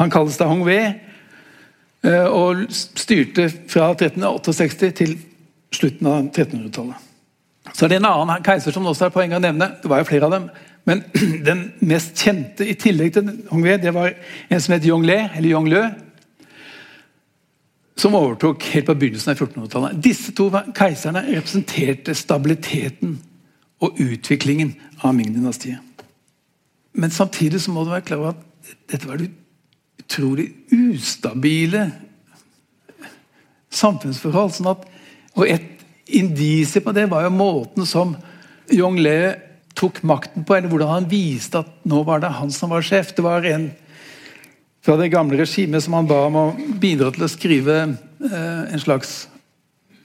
[0.00, 5.16] Han kalles da Hong Wei eh, og styrte fra 1368 til
[5.74, 7.02] slutten av 1300-tallet.
[7.74, 9.72] Så er det en annen keiser som også er poeng å nevne.
[9.82, 10.48] Det var jo flere av dem.
[10.86, 11.02] Men
[11.48, 14.12] den mest kjente i tillegg til Hong Wei, det var
[14.48, 15.86] en som het Yongle, eller Yongle,
[17.96, 19.96] som overtok helt på begynnelsen av 1400-tallet.
[20.04, 23.16] Disse to keiserne representerte stabiliteten
[23.80, 25.80] og utviklingen av Ming-dynastiet.
[26.96, 29.30] Men samtidig så må du være klar over at dette var det
[30.06, 31.90] utrolig ustabile
[33.74, 34.54] samfunnsforhold.
[34.54, 34.86] sånn at,
[35.36, 35.72] og Et
[36.06, 38.14] indisie på det var jo måten som
[38.70, 39.36] Yong Le
[39.74, 43.12] tok makten på, eller hvordan han viste at nå var det han som var sjef.
[43.14, 43.72] Det var en
[44.86, 46.44] fra det gamle regimet som han ba om å
[46.78, 49.26] bidra til å skrive eh, en slags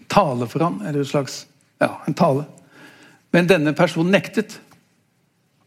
[0.10, 1.46] tale for ham, eller en slags
[1.78, 2.48] ja, en tale.
[3.32, 4.58] Men denne personen nektet.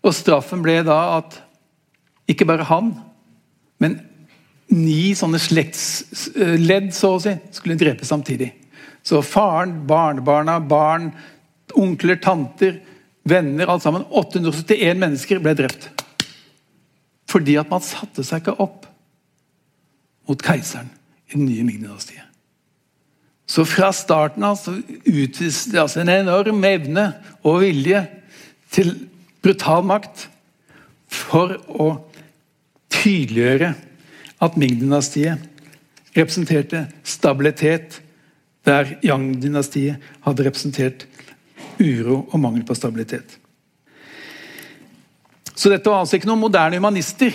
[0.04, 1.38] Og straffen ble da at
[2.28, 2.90] ikke bare han,
[3.80, 4.00] men
[4.72, 8.50] ni sånne slektsledd så å si, skulle drepes samtidig.
[9.04, 11.10] Så faren, barnebarna, barn,
[11.76, 12.78] onkler, tanter,
[13.28, 14.06] venner, alt sammen.
[14.08, 15.90] 871 mennesker ble drept.
[17.30, 18.86] Fordi at man satte seg ikke opp
[20.28, 20.88] mot keiseren
[21.28, 22.30] i det nye Ming-dynastiet.
[23.44, 24.72] Så fra starten av så
[25.04, 27.10] utviste de altså en enorm evne
[27.44, 28.00] og vilje
[28.72, 28.94] til
[29.44, 30.24] brutal makt
[31.12, 31.90] for å
[32.94, 33.74] tydeliggjøre
[34.44, 35.50] at Ming-dynastiet
[36.14, 38.00] representerte stabilitet,
[38.64, 41.06] der Yang-dynastiet hadde representert
[41.80, 43.38] uro og mangel på stabilitet.
[45.54, 47.34] Så dette var altså ikke noen moderne humanister.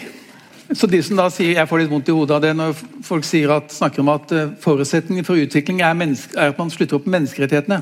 [0.72, 3.26] Så de som da sier, Jeg får litt vondt i hodet av det når folk
[3.26, 7.22] at, snakker om at eh, forutsetningen for utvikling er, er, at man slutter opp med
[7.22, 7.82] menneskerettighetene.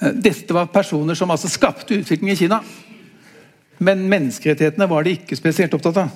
[0.00, 2.62] Eh, dette var personer som altså skapte utvikling i Kina.
[3.78, 6.10] Men menneskerettighetene var de ikke spesielt opptatt av.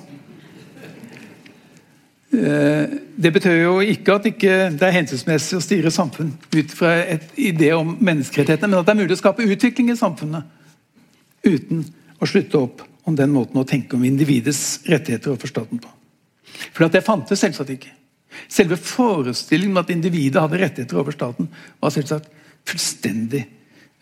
[2.31, 6.93] Eh, det betyr jo ikke at ikke det er hensiktsmessig å styre samfunn ut fra
[7.03, 10.47] et idé om menneskerettighetene, men at det er mulig å skape utvikling i samfunnet
[11.43, 11.81] uten
[12.21, 15.91] å slutte opp om den måten å tenke om individets rettigheter overfor staten på.
[16.71, 17.91] For det fantes selvsagt ikke.
[18.47, 21.49] Selve forestillingen om at individet hadde rettigheter over staten,
[21.81, 22.29] var selvsagt
[22.69, 23.41] fullstendig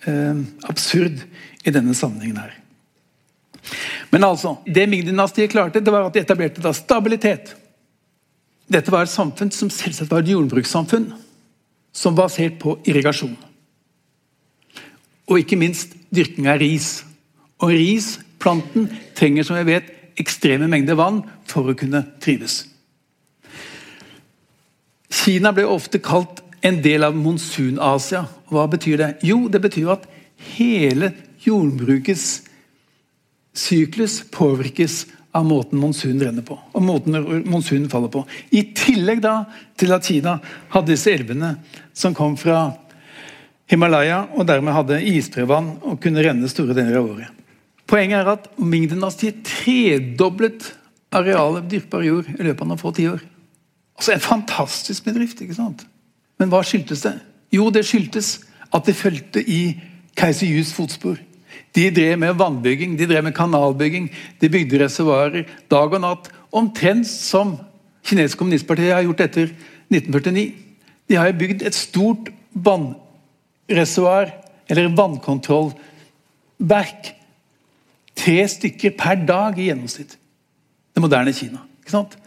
[0.05, 1.23] eh, absurd
[1.65, 2.53] i denne sammenhengen her.
[4.13, 7.55] Men altså, det Ming-dynastiet klarte, det var at de etablerte da stabilitet.
[8.69, 11.09] Dette var et samfunn som selvsagt var et jordbrukssamfunn,
[11.93, 13.33] som basert på irrigasjon.
[15.29, 16.99] Og ikke minst dyrking av ris.
[17.59, 22.63] Og risplanten trenger som vi vet, ekstreme mengder vann for å kunne trives.
[25.09, 28.25] Kina ble ofte kalt en del av monsun-Asia.
[28.51, 29.09] Hva betyr det?
[29.25, 30.05] Jo, det betyr at
[30.55, 32.43] hele jordbrukets
[33.55, 36.57] syklus påvirkes av måten monsunen renner på.
[36.73, 38.23] og måten monsunen faller på.
[38.51, 39.43] I tillegg da
[39.77, 40.39] til at Kina
[40.73, 41.55] hadde disse elvene
[41.93, 42.71] som kom fra
[43.69, 47.35] Himalaya, og dermed hadde isbrevann og kunne renne store deler av året.
[47.89, 50.71] Poenget er at Ming-dynastiet tredoblet
[51.13, 53.21] arealet dyrkbar jord i løpet av noen få tiår.
[53.99, 55.41] Altså En fantastisk bedrift.
[55.41, 55.85] ikke sant?
[56.39, 57.15] Men hva skyldtes det?
[57.51, 58.39] Jo, det skyldtes
[58.73, 59.75] at det fulgte i
[60.17, 61.17] keiser Yus fotspor.
[61.75, 64.09] De drev med vannbygging, de drev med kanalbygging,
[64.41, 66.31] de bygde reservoarer dag og natt.
[66.49, 67.57] Omtrent som
[68.05, 69.51] kinesiske kommunistpartiet har gjort etter
[69.93, 70.47] 1949.
[71.09, 74.33] De har bygd et stort vannreservoar,
[74.69, 77.13] eller vannkontrollverk.
[78.19, 80.17] Tre stykker per dag i gjennomsnitt.
[80.93, 81.63] Det moderne Kina.
[81.81, 82.17] Ikke sant?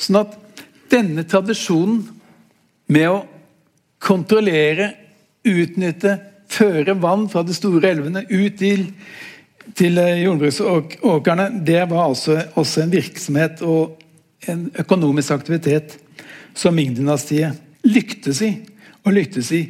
[0.00, 0.36] Sånn at
[0.92, 2.04] denne tradisjonen
[2.92, 3.22] med å
[4.02, 4.92] kontrollere,
[5.48, 6.18] utnytte,
[6.52, 8.86] føre vann fra de store elvene ut til,
[9.78, 13.98] til eh, jordbruksåkrene, det var altså også en virksomhet og
[14.50, 15.96] en økonomisk aktivitet
[16.58, 18.52] som Ming-dynastiet lyktes i,
[19.02, 19.62] og lyktes i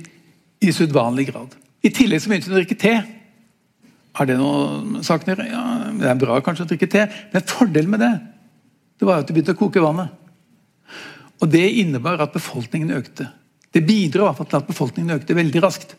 [0.63, 1.57] i sudvanlig grad.
[1.83, 2.93] I tillegg så begynte hun å drikke te.
[4.15, 5.27] Har det noe sagt?
[5.27, 8.15] Ja, Det er bra kanskje å drikke te, men fordelen med det
[9.03, 10.13] det var at de begynte å koke vannet.
[11.43, 13.27] Og Det innebar at befolkningen økte.
[13.75, 15.97] Det bidro til at befolkningen økte veldig raskt.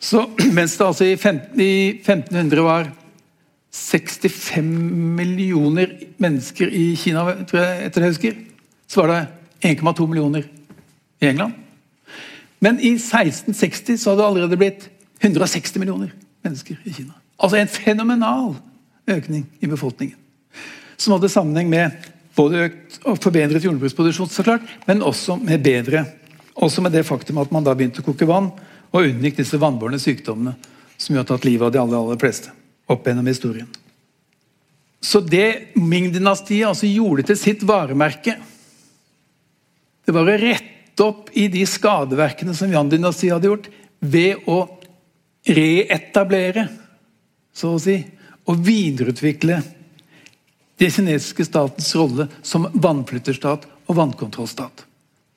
[0.00, 2.90] Så mens det altså i, 15, i 1500 var
[3.76, 4.64] 65
[5.18, 8.38] millioner mennesker i Kina, tror jeg, etter det jeg husker,
[8.88, 10.46] så var det 1,2 millioner
[11.20, 11.52] i England.
[12.64, 14.88] Men i 1660 så hadde det allerede blitt
[15.20, 16.12] 160 millioner
[16.44, 17.16] mennesker i Kina.
[17.36, 18.54] Altså en fenomenal
[19.12, 20.16] økning i befolkningen.
[20.96, 22.06] Som hadde sammenheng med
[22.36, 26.06] både økt og forbedret jordbruksproduksjon, så klart, men også med bedre
[26.56, 28.48] også med det faktum at man da begynte å koke vann
[28.96, 30.54] og unngikk disse vannbårne sykdommene
[30.96, 32.52] som jo har tatt livet av de aller, aller fleste
[32.88, 33.68] opp gjennom historien.
[35.04, 38.38] Så det Ming-dynastiet altså gjorde til sitt varemerke,
[40.06, 43.68] det var å rette opp i de skadeverkene som Yan-dynastiet hadde gjort,
[44.00, 44.60] ved å
[45.46, 46.66] reetablere,
[47.54, 47.98] så å si,
[48.46, 49.58] og videreutvikle
[50.78, 54.84] den kinesiske statens rolle som vannflytterstat og vannkontrollstat.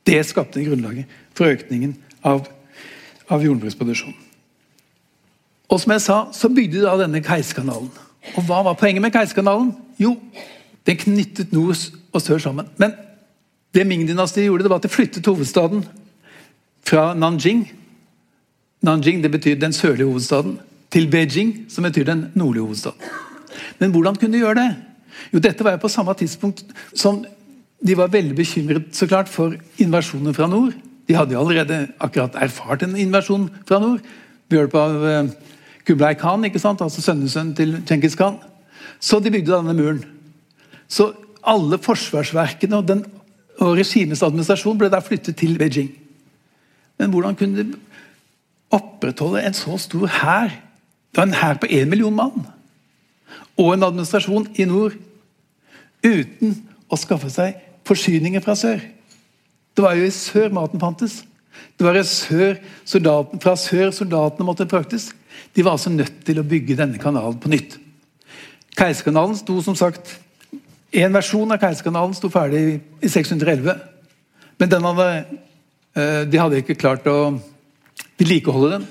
[0.05, 1.95] Det skapte grunnlaget for økningen
[2.27, 2.45] av,
[3.29, 4.17] av jordbruksproduksjonen.
[5.69, 7.91] Og som jeg sa, så bygde de da denne Keiskanalen.
[8.35, 9.69] Og hva var poenget med Keiskanalen?
[10.01, 10.15] Jo,
[10.87, 11.77] den knyttet nord
[12.09, 12.69] og sør sammen.
[12.81, 12.95] Men
[13.75, 15.83] det Ming-dynastiet gjorde, det var at det flyttet hovedstaden
[16.89, 17.67] fra Nanjing
[18.81, 20.59] Nanjing det betyr den sørlige hovedstaden.
[20.89, 23.01] Til Beijing, som betyr den nordlige hovedstaden.
[23.79, 24.75] Men hvordan kunne de gjøre det?
[25.33, 26.63] Jo, Dette var jo på samme tidspunkt
[26.95, 27.25] som
[27.87, 30.73] de var veldig bekymret så klart for invasjoner fra nord.
[31.09, 34.03] De hadde jo allerede akkurat erfart en invasjon fra nord
[34.49, 35.31] ved hjelp av eh,
[35.87, 36.83] Kublai Khan, ikke sant?
[36.85, 38.37] altså sønnesønnen til Djengis Khan.
[39.01, 40.03] Så de bygde denne muren.
[40.85, 41.09] Så
[41.41, 43.01] alle forsvarsverkene og, den,
[43.57, 45.89] og regimets administrasjon ble der flyttet til Beijing.
[47.01, 47.79] Men hvordan kunne de
[48.75, 50.53] opprettholde en så stor hær?
[51.09, 52.45] Det var en hær på én million mann.
[53.57, 54.93] Og en administrasjon i nord
[56.05, 56.53] uten
[56.85, 58.83] å skaffe seg forsyninger fra sør.
[59.79, 61.21] Det var jo i sør maten fantes.
[61.79, 65.05] Det var sør soldaten, fra sør soldatene måtte fraktes.
[65.55, 67.77] De var altså nødt til å bygge denne kanalen på nytt.
[68.75, 70.17] Keiserkanalen sto som sagt
[70.91, 73.77] En versjon av Keiserkanalen sto ferdig i 611.
[74.59, 75.07] Men hadde,
[75.95, 77.39] eh, de hadde ikke klart å
[78.17, 78.87] vedlikeholde den.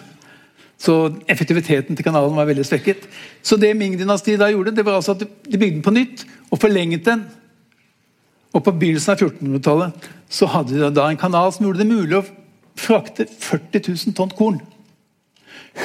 [0.78, 0.94] Så
[1.28, 3.04] effektiviteten til kanalen var veldig svekket.
[3.42, 6.62] Så det Ming-dynastiet da gjorde, det var altså at de bygde den på nytt og
[6.62, 7.26] forlenget den.
[8.56, 12.18] Og På begynnelsen av 1400-tallet så hadde de da en kanal som gjorde det mulig
[12.18, 12.24] å
[12.78, 14.60] frakte 40 000 tonn korn.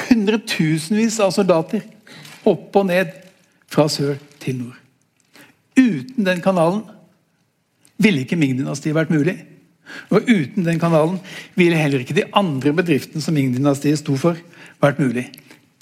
[0.08, 1.84] Hundretusenvis av soldater
[2.48, 3.12] opp og ned
[3.70, 4.80] fra sør til nord.
[5.74, 6.84] Uten den kanalen
[8.00, 9.36] ville ikke Ming-dynastiet vært mulig.
[10.10, 11.18] Og uten den kanalen
[11.58, 14.38] ville heller ikke de andre bedriftene som Ming-dynastiet sto for,
[14.82, 15.28] vært mulig.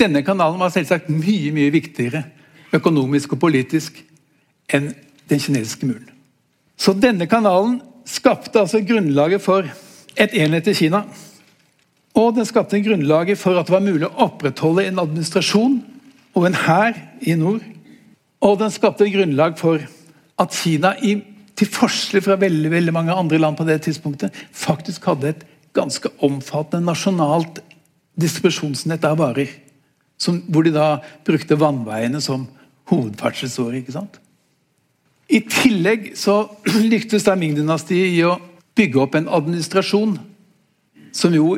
[0.01, 2.25] Denne kanalen var selvsagt mye mye viktigere
[2.75, 4.01] økonomisk og politisk
[4.73, 4.91] enn
[5.31, 6.09] den kinesiske muren.
[6.83, 9.69] Så denne kanalen skapte altså grunnlaget for
[10.19, 11.05] et enhet i Kina.
[12.19, 15.79] Og den skapte grunnlaget for at det var mulig å opprettholde en administrasjon
[16.35, 17.63] og en hær i nord.
[18.43, 19.85] Og den skapte grunnlag for
[20.43, 25.31] at Kina, til forskjell fra veldig, veldig mange andre land på det tidspunktet, faktisk hadde
[25.31, 25.45] et
[25.77, 27.63] ganske omfattende nasjonalt
[28.19, 29.53] distribusjonsnett av varer.
[30.21, 32.49] Som, hvor de da brukte vannveiene som
[32.91, 33.79] hovedferdselsåre.
[33.81, 34.19] ikke sant?
[35.33, 36.45] I tillegg så
[36.93, 38.37] lyktes da Ming-dynastiet i å
[38.77, 40.19] bygge opp en administrasjon
[41.13, 41.57] som jo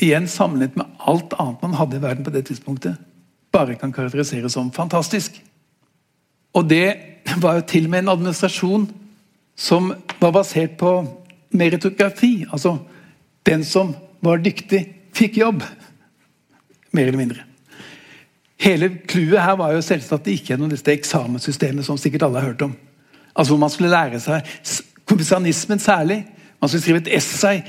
[0.00, 2.96] igjen sammenlignet med alt annet man hadde i verden på det tidspunktet,
[3.52, 5.36] bare kan karakteriseres som fantastisk.
[6.56, 6.96] Og det
[7.44, 8.88] var jo til og med en administrasjon
[9.60, 10.94] som var basert på
[11.52, 12.46] meritokrati.
[12.48, 12.78] Altså
[13.44, 13.92] den som
[14.24, 15.64] var dyktig, fikk jobb.
[16.96, 17.44] Mer eller mindre.
[18.60, 22.40] Hele clouet her var jo selvsagt at det ikke gjennom dette eksamenssystemet som sikkert alle
[22.40, 22.74] har hørt om.
[23.34, 24.46] Altså hvor man skulle lære seg
[25.08, 26.24] konfesjonismen særlig.
[26.60, 27.62] Man skulle skrive et essay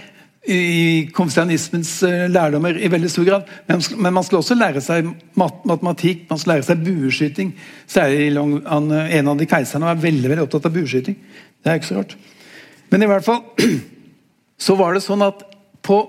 [0.49, 3.49] i konfesjonismens eh, lærdommer i veldig stor grad.
[3.69, 7.53] Men man skulle også lære seg matematikk, man skulle lære seg bueskyting.
[7.87, 11.17] Særlig En av de keiserne var veldig veldig opptatt av bueskyting.
[11.61, 12.17] Det er ikke så rart.
[12.89, 13.43] Men i hvert fall
[14.65, 15.45] så var det sånn at
[15.85, 16.01] på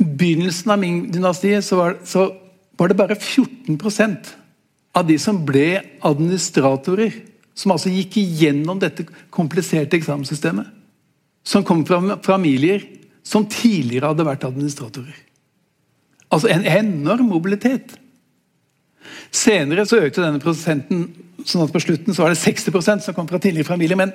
[0.00, 2.30] begynnelsen av Ming-dynastiet så, så,
[2.80, 4.30] var det bare 14%
[4.96, 7.12] av de som ble administratorer,
[7.60, 10.68] som altså gikk igjennom dette kompliserte eksamenssystemet,
[11.44, 12.86] som kom fra familier
[13.26, 15.16] som tidligere hadde vært administratorer.
[16.30, 17.96] Altså en enorm mobilitet.
[19.34, 21.08] Senere så økte denne prosenten
[21.46, 23.98] sånn at på slutten så var det 60% som kom fra tidligere familier.
[23.98, 24.14] Men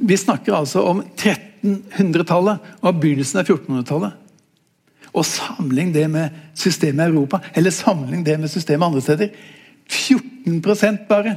[0.00, 4.16] vi snakker altså om 1300-tallet og begynnelsen av 1400-tallet.
[5.10, 9.32] Og sammenlign det med systemet i Europa, eller sammenlign det med systemet andre steder.
[9.90, 11.34] 14% bare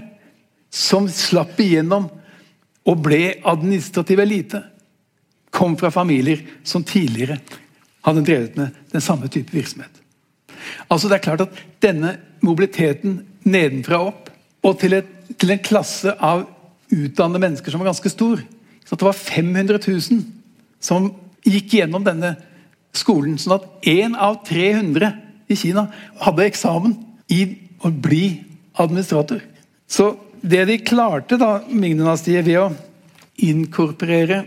[0.73, 2.07] som slapp igjennom
[2.83, 4.63] og ble administrativ elite
[5.53, 7.37] kom fra familier som tidligere
[8.03, 9.91] hadde drevet med den samme type virksomhet.
[10.89, 14.29] Altså det er klart at Denne mobiliteten nedenfra og opp,
[14.63, 16.45] og til, et, til en klasse av
[16.87, 18.39] utdannede mennesker som var ganske stor
[18.85, 20.21] Så det var 500 000
[20.83, 21.09] som
[21.43, 22.33] gikk gjennom denne
[22.95, 23.37] skolen.
[23.39, 25.11] Sånn at én av 300
[25.51, 25.85] i Kina
[26.23, 26.95] hadde eksamen
[27.31, 27.45] i
[27.83, 28.43] å bli
[28.79, 29.39] administrator.
[29.87, 30.13] Så
[30.43, 32.71] det de klarte, da, Ming-dynastiet, ved å
[33.47, 34.43] inkorporere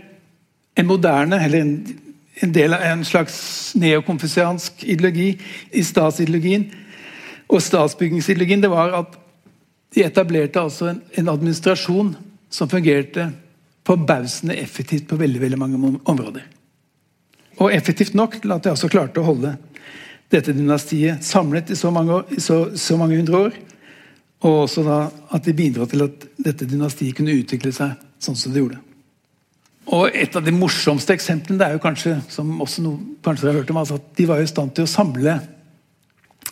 [0.77, 1.71] en moderne, eller en,
[2.45, 3.39] en del av en slags
[3.81, 5.31] neokonfusiansk ideologi
[5.73, 6.67] i statsideologien
[7.47, 9.17] og statsbyggingsideologien, det var at
[9.95, 12.13] de etablerte altså en, en administrasjon
[12.53, 13.31] som fungerte
[13.87, 16.43] forbausende effektivt på veldig, veldig mange områder.
[17.57, 19.55] Og effektivt nok til at de altså klarte å holde
[20.29, 23.57] dette dynastiet samlet i så mange, år, så, så mange hundre år.
[24.45, 24.97] Og også da
[25.33, 28.81] at de bidro til at dette dynastiet kunne utvikle seg sånn som det gjorde.
[29.87, 33.53] Og Et av de morsomste eksemplene det er jo kanskje, som også noe, kanskje dere
[33.53, 35.37] har hørt om, altså at de var i stand til å samle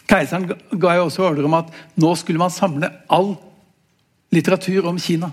[0.05, 0.45] Keiseren
[0.77, 3.31] ga jo også ordre om at nå skulle man samle all
[4.35, 5.31] litteratur om Kina.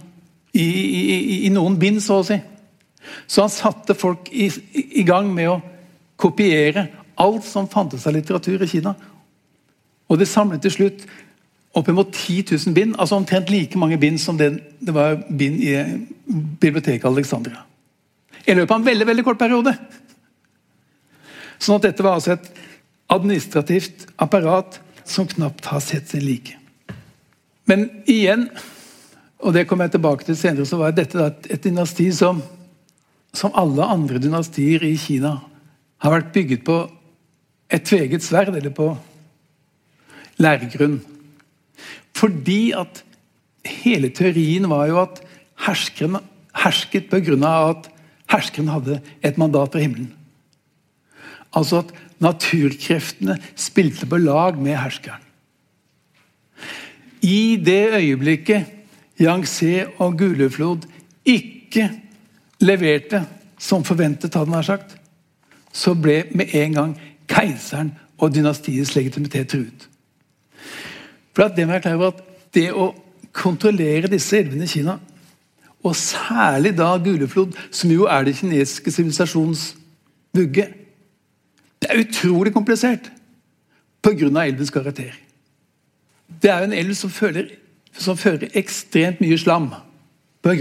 [0.53, 2.39] I, i, i noen bind, så å si.
[3.27, 5.59] Så han satte folk i, i, gang med å
[6.21, 6.87] kopiere
[7.21, 8.95] alt som fantes av litteratur i Kina.
[10.09, 11.05] Og det samlet til slutt
[11.73, 12.97] oppimot 10 000 bind.
[12.99, 15.77] altså Omtrent like mange bind som det, det var bind i
[16.61, 17.65] biblioteket Alexandria.
[18.47, 19.75] I løpet av en veldig veldig kort periode.
[21.63, 22.49] Sånn at dette var altså et
[23.13, 26.57] administrativt apparat som knapt har sett sin like.
[27.69, 28.49] Men igjen,
[29.43, 32.43] og det kommer jeg tilbake til senere, så var dette et, dynasti som,
[33.35, 35.37] som alle andre dynastier i Kina
[36.03, 36.81] har vært bygget på
[37.73, 38.91] et tveget sverd, eller på
[40.43, 40.99] læregrunn.
[42.17, 43.05] Fordi at
[43.65, 45.23] hele teorien var jo at
[45.67, 46.21] herskeren
[46.63, 47.71] hersket pga.
[47.71, 47.89] at
[48.31, 50.13] herskeren hadde et mandat fra himmelen.
[51.55, 51.93] Altså at
[52.23, 55.21] naturkreftene spilte på lag med herskeren.
[57.23, 58.67] I det øyeblikket
[59.21, 60.87] Yangtze og Guleflod
[61.25, 61.91] ikke
[62.61, 63.27] leverte
[63.59, 64.97] som forventet, hadde han sagt,
[65.73, 66.95] så ble med en gang
[67.31, 69.89] keiseren og dynastiets legitimitet truet.
[71.33, 72.21] For det må jeg klar at
[72.53, 72.93] det å
[73.33, 74.99] kontrollere disse elvene i Kina,
[75.83, 79.73] og særlig da Guleflod, som jo er det kinesiske sivilisasjonens
[80.37, 80.69] vugge,
[81.83, 83.09] det er utrolig komplisert
[84.03, 84.29] pga.
[84.45, 85.17] elvens karakter.
[86.43, 87.49] Det er jo en elv som, føler,
[87.93, 89.73] som fører ekstremt mye slam
[90.43, 90.55] pga.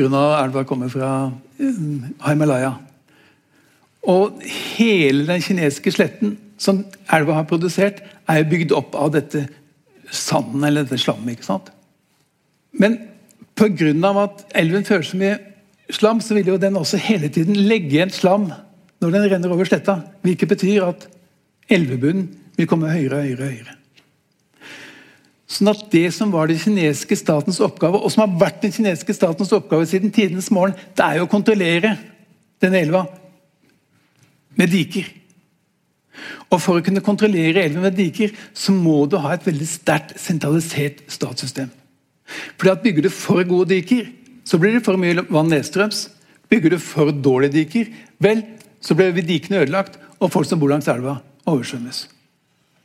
[0.43, 2.73] elva kommer fra uh, Himalaya.
[4.01, 4.41] Og
[4.77, 9.47] hele den kinesiske sletten som elva har produsert, er bygd opp av dette
[10.11, 11.37] sanden eller dette slammet.
[11.37, 11.71] ikke sant?
[12.71, 12.99] Men
[13.55, 14.23] pga.
[14.23, 15.39] at elven fører så mye
[15.91, 18.51] slam, så vil jo den også hele tiden legge igjen slam
[19.01, 20.01] når den renner over sletta.
[20.21, 21.07] Hvilket betyr at
[21.69, 23.51] elvebunnen vil komme høyere og høyere.
[23.51, 23.77] høyere.
[25.51, 29.13] Sånn at Det som var den kinesiske statens oppgave, og som har vært den kinesiske
[29.13, 31.97] statens oppgave siden tidenes morgen, det er jo å kontrollere
[32.61, 33.05] denne elva
[34.55, 35.09] med diker.
[36.51, 40.15] Og For å kunne kontrollere elven med diker, så må du ha et veldig sterkt
[40.21, 41.71] sentralisert statssystem.
[42.57, 44.09] Fordi at Bygger du for gode diker,
[44.45, 46.09] så blir det for mye vann nedstrøms.
[46.51, 48.43] Bygger du for dårlige diker, vel,
[48.81, 52.05] så blir dikene ødelagt, og folk som bor langs elva, oversvømmes.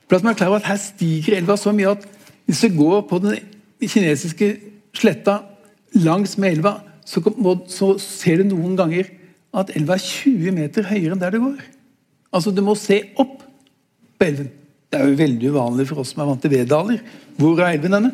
[0.06, 2.06] For at man er klar over at Her stiger elva så mye at
[2.46, 3.40] hvis du går på den
[3.82, 4.52] kinesiske
[4.94, 5.40] sletta
[5.98, 7.22] langs med elva, så,
[7.68, 9.10] så ser du noen ganger
[9.56, 11.64] at elva er 20 meter høyere enn der du går.
[12.32, 13.42] Altså, Du må se opp
[14.18, 14.50] på elven.
[14.90, 17.00] Det er jo veldig uvanlig for oss som er vant til veddaler.
[17.36, 18.12] Hvor er elven denne?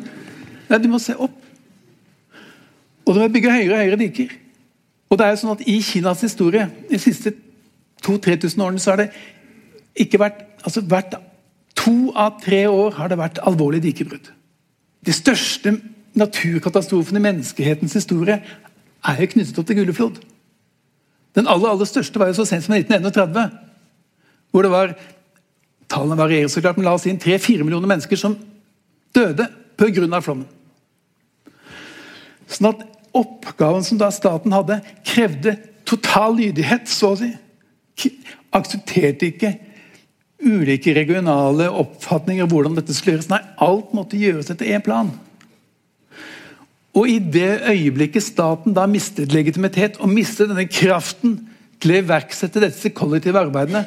[0.69, 1.35] Nei, Du må se opp.
[3.05, 4.31] Og du må bygge høyere og høyere diker.
[5.09, 7.35] Og det er jo sånn at I Kinas historie de siste
[8.03, 9.11] 2000-3000 årene så har det
[9.99, 11.19] ikke vært altså hvert
[11.83, 14.29] To av tre år har det vært alvorlige dikebrudd.
[15.03, 15.73] De største
[16.15, 18.37] naturkatastrofene i menneskehetens historie
[19.03, 20.21] er jo knyttet opp til Gulleflod.
[21.35, 23.49] Den aller, aller største var jo så sent som 1931.
[24.53, 24.95] Hvor det var
[25.93, 28.33] Tallene varierer så klart, men la oss si 3-4 millioner mennesker som
[29.13, 29.45] døde
[29.77, 30.21] pga.
[30.25, 30.47] flommen.
[32.49, 32.81] Sånn at
[33.13, 35.53] Oppgaven som da staten hadde, krevde
[35.85, 37.29] total lydighet, så å si.
[38.53, 39.51] Aksepterte ikke
[40.43, 43.29] ulike regionale oppfatninger av hvordan dette skulle gjøres.
[43.29, 45.11] Nei, alt måtte gjøres etter én plan.
[46.97, 51.37] Og i det øyeblikket staten da mistet legitimitet og mistet denne kraften
[51.81, 53.85] til å iverksette disse kollektive arbeidene,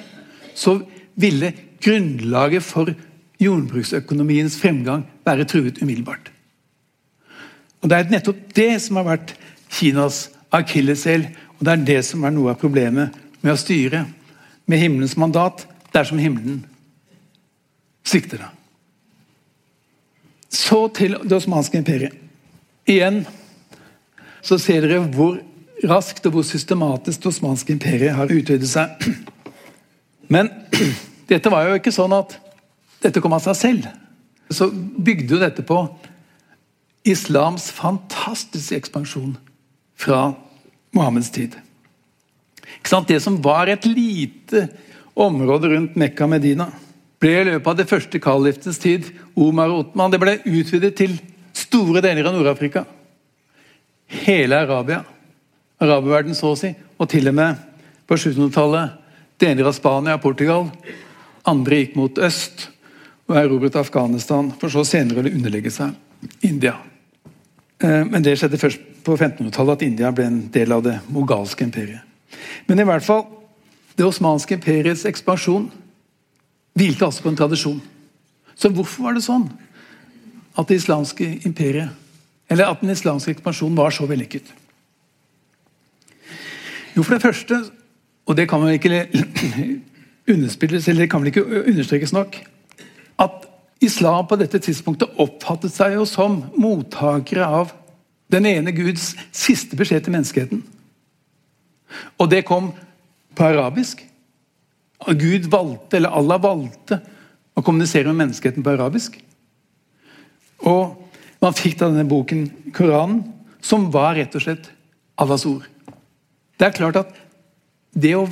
[0.56, 0.78] så
[1.20, 1.52] ville
[1.84, 2.90] grunnlaget for
[3.40, 6.32] jordbruksøkonomiens fremgang være truet umiddelbart.
[7.82, 9.34] Og Det er nettopp det som har vært
[9.70, 11.28] Kinas akilleshæl,
[11.58, 14.06] og det er det som er noe av problemet med å styre
[14.66, 16.64] med himmelens mandat dersom himmelen
[18.06, 18.42] svikter.
[20.50, 22.14] Så til det osmanske imperiet.
[22.86, 23.24] Igjen
[24.46, 25.40] så ser dere hvor
[25.86, 29.08] raskt og hvor systematisk det osmanske imperiet har utvidet seg.
[30.32, 30.50] Men
[31.30, 32.36] dette var jo ikke sånn at
[33.02, 33.86] dette kom av seg selv.
[34.50, 35.80] Så bygde jo dette på
[37.06, 39.36] islams fantastiske ekspansjon
[39.98, 40.32] fra
[40.96, 41.54] Mohammeds tid.
[43.06, 44.66] Det som var et lite
[45.14, 46.68] område rundt Mekka Medina,
[47.22, 51.16] ble i løpet av det første kalliftens tid Omar og Otman, det ble utvidet til
[51.56, 52.84] store deler av Nord-Afrika.
[54.26, 55.02] Hele Arabia.
[55.82, 56.72] Araberverden, så å si.
[57.00, 57.62] Og til og med
[58.08, 59.05] på 700-tallet
[59.40, 60.68] deler av Spania og Portugal.
[61.46, 62.68] Andre gikk mot øst
[63.26, 65.94] og erobret Afghanistan, for så senere å underlegge seg
[66.46, 66.76] India.
[67.82, 71.66] Eh, men det skjedde først på 1500-tallet at India ble en del av det mogalske
[71.66, 72.02] imperiet.
[72.66, 73.24] Men i hvert fall,
[73.96, 75.68] det osmanske imperiets ekspansjon
[76.76, 77.80] hvilte altså på en tradisjon.
[78.56, 79.48] Så hvorfor var det sånn
[80.56, 81.90] at det islamske imperiet,
[82.48, 84.48] eller at den islamske ekspansjonen var så vellykket?
[86.96, 87.60] Jo, for det første,
[88.26, 89.06] og det kan vel ikke
[90.34, 92.38] underspilles, eller det kan vel ikke understrekes nok,
[93.22, 93.46] at
[93.80, 97.74] islam på dette tidspunktet oppfattet seg jo som mottakere av
[98.32, 100.64] den ene Guds siste beskjed til menneskeheten.
[102.18, 102.72] Og det kom
[103.36, 104.02] på arabisk.
[105.06, 106.98] Gud valgte, eller Allah valgte,
[107.56, 109.14] å kommunisere med menneskeheten på arabisk.
[110.66, 110.96] Og
[111.40, 113.22] man fikk da denne boken, Koranen,
[113.64, 114.68] som var rett og slett
[115.20, 115.64] Allahs ord.
[116.56, 117.14] Det er klart at
[117.96, 118.26] det å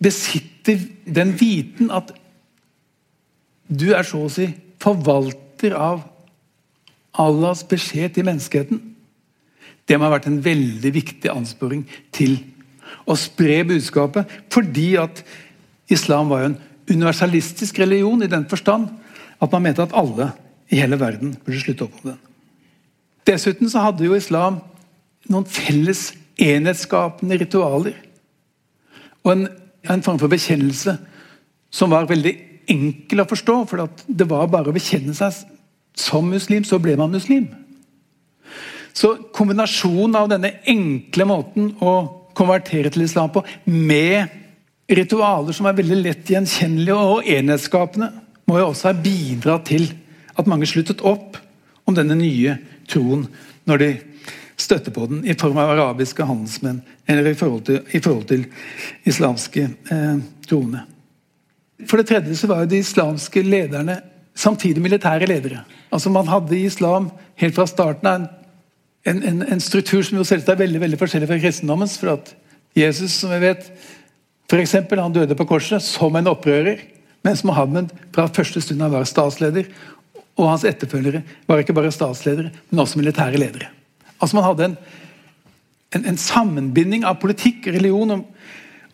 [0.00, 2.12] besitte den viten at
[3.70, 4.48] du er så å si
[4.82, 6.06] forvalter av
[7.20, 8.80] Allahs beskjed til menneskeheten,
[9.86, 11.82] det må ha vært en veldig viktig ansporing
[12.14, 12.38] til
[13.10, 14.28] å spre budskapet.
[14.52, 15.22] Fordi at
[15.90, 18.88] islam var jo en universalistisk religion i den forstand
[19.40, 20.30] at man mente at alle
[20.70, 22.20] i hele verden burde slutte opp om den.
[23.26, 24.60] Dessuten så hadde jo islam
[25.30, 27.96] noen felles enhetsskapende ritualer.
[29.24, 29.48] Og en,
[29.90, 30.96] en form for bekjennelse
[31.70, 32.34] som var veldig
[32.70, 33.56] enkel å forstå.
[33.70, 35.42] For det var bare å bekjenne seg
[35.96, 37.48] som muslim, så ble man muslim.
[38.96, 41.94] Så kombinasjonen av denne enkle måten å
[42.36, 44.30] konvertere til islam på, med
[44.90, 48.10] ritualer som er veldig lett gjenkjennelige og enhetsskapende,
[48.50, 49.86] må jo også ha bidratt til
[50.38, 51.38] at mange sluttet opp
[51.86, 52.56] om denne nye
[52.90, 53.26] troen
[53.68, 53.90] når de
[54.60, 58.46] støtter på den i form av arabiske handelsmenn eller i forhold til, i forhold til
[59.08, 60.84] islamske eh, troende.
[61.88, 64.00] For det tredje så var jo de islamske lederne
[64.36, 65.64] samtidig militære ledere.
[65.90, 68.28] Altså Man hadde i islam helt fra starten av en
[69.04, 71.96] en, en, struktur som jo selvsagt er veldig veldig forskjellig fra kristendommens.
[71.98, 72.34] for at
[72.76, 73.64] Jesus som vi vet,
[74.50, 76.78] for eksempel, han døde på korset som en opprører.
[77.24, 79.68] Mens Mohammed fra første stund av var statsleder.
[80.36, 83.68] Og hans etterfølgere var ikke bare statsledere, men også militære ledere.
[84.20, 84.76] Altså Man hadde en,
[85.96, 88.24] en, en sammenbinding av politikk, religion og,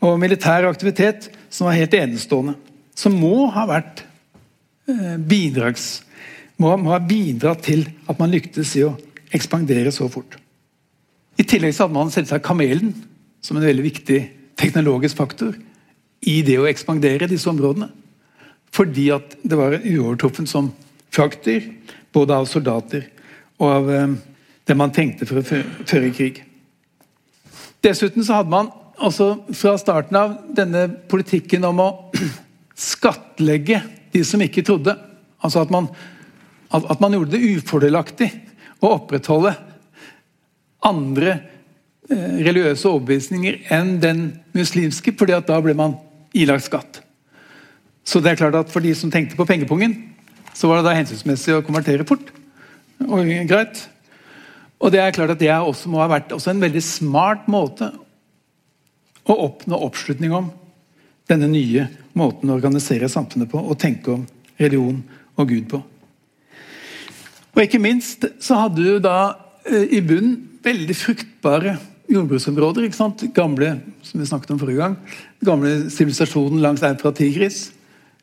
[0.01, 2.57] og, militær aktivitet som var helt enestående.
[2.97, 4.05] Som må ha vært
[4.89, 6.07] eh, bidrags
[6.57, 8.95] må, må ha bidratt til at man lyktes i å
[9.37, 10.39] ekspandere så fort.
[11.37, 12.95] I tillegg så hadde man selvsagt kamelen
[13.45, 14.21] som en veldig viktig
[14.57, 15.53] teknologisk faktor
[16.27, 17.91] i det å ekspandere disse områdene.
[18.73, 20.71] Fordi at det var uovertruffen som
[21.13, 21.69] fraktdyr,
[22.13, 23.05] både av soldater
[23.61, 24.17] og av eh,
[24.67, 26.43] det man tenkte for å føre krig.
[27.85, 31.89] Dessuten så hadde man også fra starten av denne politikken om å
[32.91, 33.83] skattlegge
[34.15, 34.97] de som ikke trodde.
[35.45, 35.91] Altså at man,
[36.73, 38.31] at man gjorde det ufordelaktig
[38.83, 39.55] å opprettholde
[40.87, 41.33] andre
[42.11, 45.97] eh, religiøse overbevisninger enn den muslimske, fordi at da ble man
[46.37, 47.03] ilagt skatt.
[48.07, 49.97] Så det er klart at For de som tenkte på pengepungen,
[50.55, 52.31] så var det da hensynsmessig å konvertere fort.
[53.07, 53.83] Og greit.
[54.81, 57.91] Og det er klart at det også må ha vært en veldig smart måte
[59.27, 60.51] å oppnå oppslutning om
[61.27, 64.27] denne nye måten å organisere samfunnet på og tenke om
[64.61, 65.01] religion
[65.37, 65.81] og Gud på.
[67.57, 69.19] Og ikke minst så hadde du da
[69.65, 71.77] eh, i bunnen veldig fruktbare
[72.13, 72.87] jordbruksområder.
[72.87, 73.25] ikke sant?
[73.35, 74.97] Gamle som vi snakket om forrige gang,
[75.45, 77.71] gamle sivilisasjonen langs Eufrat Tigris.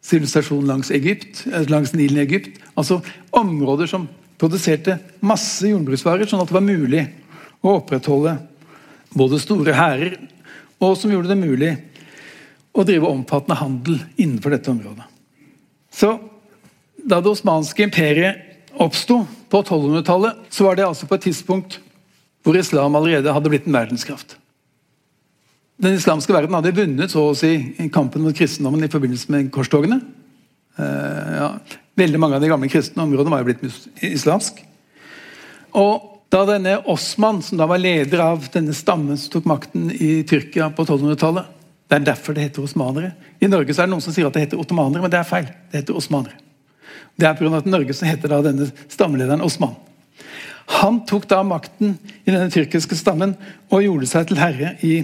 [0.03, 2.61] Sivilisasjonen langs eh, langs Nilen i Egypt.
[2.77, 3.01] Altså
[3.31, 4.07] områder som
[4.43, 7.05] produserte masse jordbruksvarer, sånn at det var mulig
[7.63, 8.35] å opprettholde
[9.15, 10.17] både store hærer,
[10.83, 11.71] og som gjorde det mulig
[12.73, 15.05] å drive omfattende handel innenfor dette området.
[15.93, 16.17] Så
[16.97, 18.41] da det osmanske imperiet
[18.81, 19.21] oppsto
[19.51, 21.77] på 1200-tallet, så var det altså på et tidspunkt
[22.43, 24.35] hvor islam allerede hadde blitt en verdenskraft.
[25.79, 27.53] Den islamske verden hadde vunnet så å si,
[27.93, 30.01] kampen mot kristendommen i forbindelse med korstogene.
[30.79, 31.49] Uh, ja.
[31.95, 34.63] Veldig mange av de gamle kristne områdene var jo blitt islamsk.
[35.77, 40.23] Og Da denne Osman, som da var leder av denne stammen som tok makten i
[40.25, 41.51] Tyrkia på 1200-tallet
[41.85, 43.11] Det er derfor det heter osmanere.
[43.37, 45.27] I Norge så er det noen som sier at det heter ottomanere, men det er
[45.29, 45.45] feil.
[45.69, 46.39] Det heter osmanere.
[47.13, 47.51] Det er pga.
[47.59, 49.75] at i Norge så heter da denne stammelederen Osman.
[50.79, 53.35] Han tok da makten i denne tyrkiske stammen
[53.69, 55.03] og gjorde seg til herre i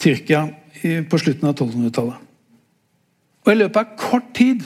[0.00, 0.46] Tyrkia
[0.80, 2.16] på slutten av 1200-tallet.
[3.44, 4.64] Og I løpet av kort tid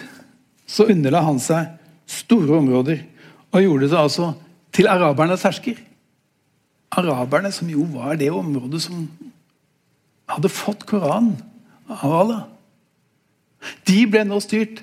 [0.68, 1.72] så underla han seg
[2.08, 3.02] store områder
[3.54, 4.32] og gjorde det altså
[4.74, 5.78] til arabernes hersker.
[6.92, 9.06] Araberne, som jo var det området som
[10.28, 11.36] hadde fått Koranen
[11.88, 12.42] av Allah.
[13.88, 14.82] De ble nå styrt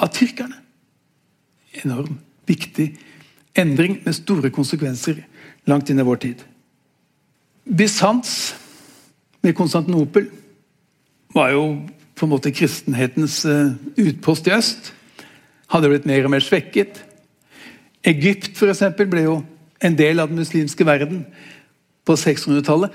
[0.00, 0.56] av tyrkerne.
[1.84, 2.18] Enorm
[2.48, 2.90] viktig
[3.56, 5.22] endring med store konsekvenser
[5.68, 6.42] langt inn i vår tid.
[7.66, 8.54] Bysants
[9.42, 10.28] med Konstantinopel
[11.34, 11.64] var jo
[12.16, 14.92] på en måte kristenhetens eh, utpost i øst.
[15.72, 17.00] Hadde blitt mer og mer svekket.
[18.06, 19.40] Egypt for eksempel, ble jo
[19.84, 21.24] en del av den muslimske verden
[22.06, 22.94] på 600-tallet.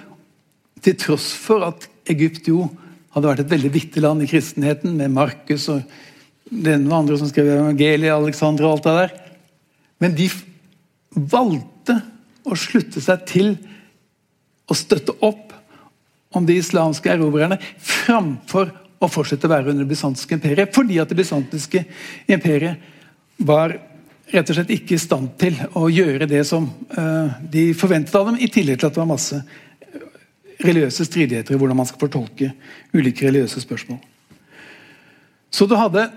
[0.81, 2.69] Til tross for at Egypt jo
[3.11, 5.83] hadde vært et veldig viktig land i kristenheten, med Markus og
[6.51, 9.13] den og andre som skrev evangeliet, Alexander og alt det der.
[10.01, 10.29] Men de
[11.11, 11.97] valgte
[12.47, 13.53] å slutte seg til
[14.71, 15.51] å støtte opp
[16.31, 18.71] om de islamske erobrerne framfor
[19.01, 20.73] å fortsette å være under det bysantiske imperiet.
[20.75, 21.83] Fordi at det bysantiske
[22.31, 23.73] imperiet var
[24.31, 28.29] rett og slett ikke i stand til å gjøre det som uh, de forventet av
[28.29, 29.41] dem, i tillegg til at det var masse
[30.61, 32.51] religiøse stridigheter i hvordan man skal fortolke
[32.93, 33.99] ulike religiøse spørsmål.
[35.51, 36.07] Så du hadde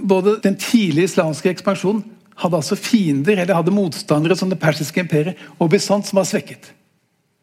[0.00, 2.02] både den tidlige islamske ekspansjonen
[2.40, 6.72] hadde altså fiender eller hadde motstandere som det persiske imperiet og Bysant, som var svekket.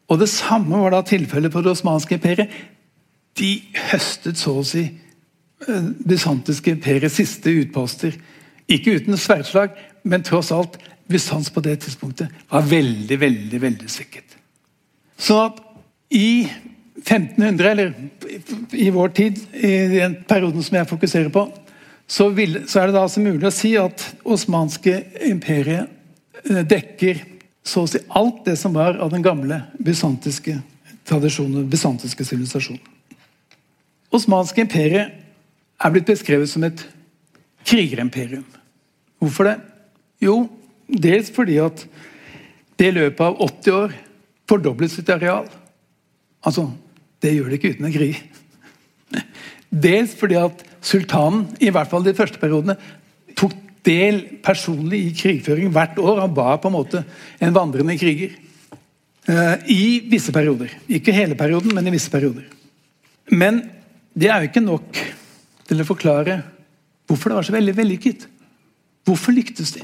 [0.09, 2.49] Og Det samme var da tilfellet på det osmanske imperiet.
[3.37, 3.51] De
[3.91, 8.17] høstet så å si eh, bysantiske imperiets siste utposter.
[8.67, 14.33] Ikke uten sverdslag, men tross alt Bysants på det tidspunktet var veldig, veldig veldig svekket.
[15.17, 15.61] Så at
[16.11, 16.47] i
[16.99, 17.93] 1500, eller
[18.75, 21.45] i vår tid, i den perioden som jeg fokuserer på,
[22.07, 25.87] så, vil, så, er det da altså mulig å si at osmanske imperiet
[26.47, 27.23] eh, dekker
[27.67, 30.55] så å si alt det som var av den gamle bysantiske
[31.07, 32.96] tradisjonen, bysantiske sivilisasjonen.
[34.13, 35.15] Osmanske imperiet
[35.77, 36.83] er blitt beskrevet som et
[37.67, 38.45] krigerimperium.
[39.19, 39.57] Hvorfor det?
[40.23, 40.47] Jo,
[40.87, 41.83] dels fordi at
[42.77, 43.95] det i løpet av 80 år
[44.47, 45.47] fordoblet sitt areal.
[46.45, 46.69] Altså,
[47.21, 48.19] det gjør det ikke uten en krig.
[49.87, 52.77] Dels fordi at sultanen, i hvert fall de første periodene,
[53.37, 53.55] tok
[53.87, 56.21] del personlig i krigføring hvert år.
[56.23, 57.03] Han var på en måte
[57.43, 58.35] en vandrende kriger.
[59.27, 60.71] Uh, I visse perioder.
[60.87, 62.45] Ikke hele perioden, men i visse perioder.
[63.27, 63.65] Men
[64.17, 64.97] det er jo ikke nok
[65.67, 66.39] til å forklare
[67.07, 68.25] hvorfor det var så veldig vellykket.
[69.07, 69.83] Hvorfor lyktes de?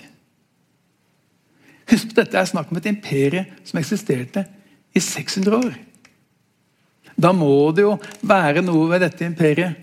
[1.91, 4.45] Husk på dette er snakk om et imperie som eksisterte
[4.95, 5.75] i 600 år.
[7.13, 7.93] Da må det jo
[8.25, 9.77] være noe ved dette imperiet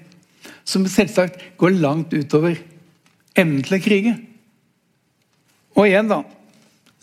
[0.67, 2.59] som selvsagt går langt utover
[3.39, 4.17] evnen til å krige.
[5.79, 6.25] Og igjen, da,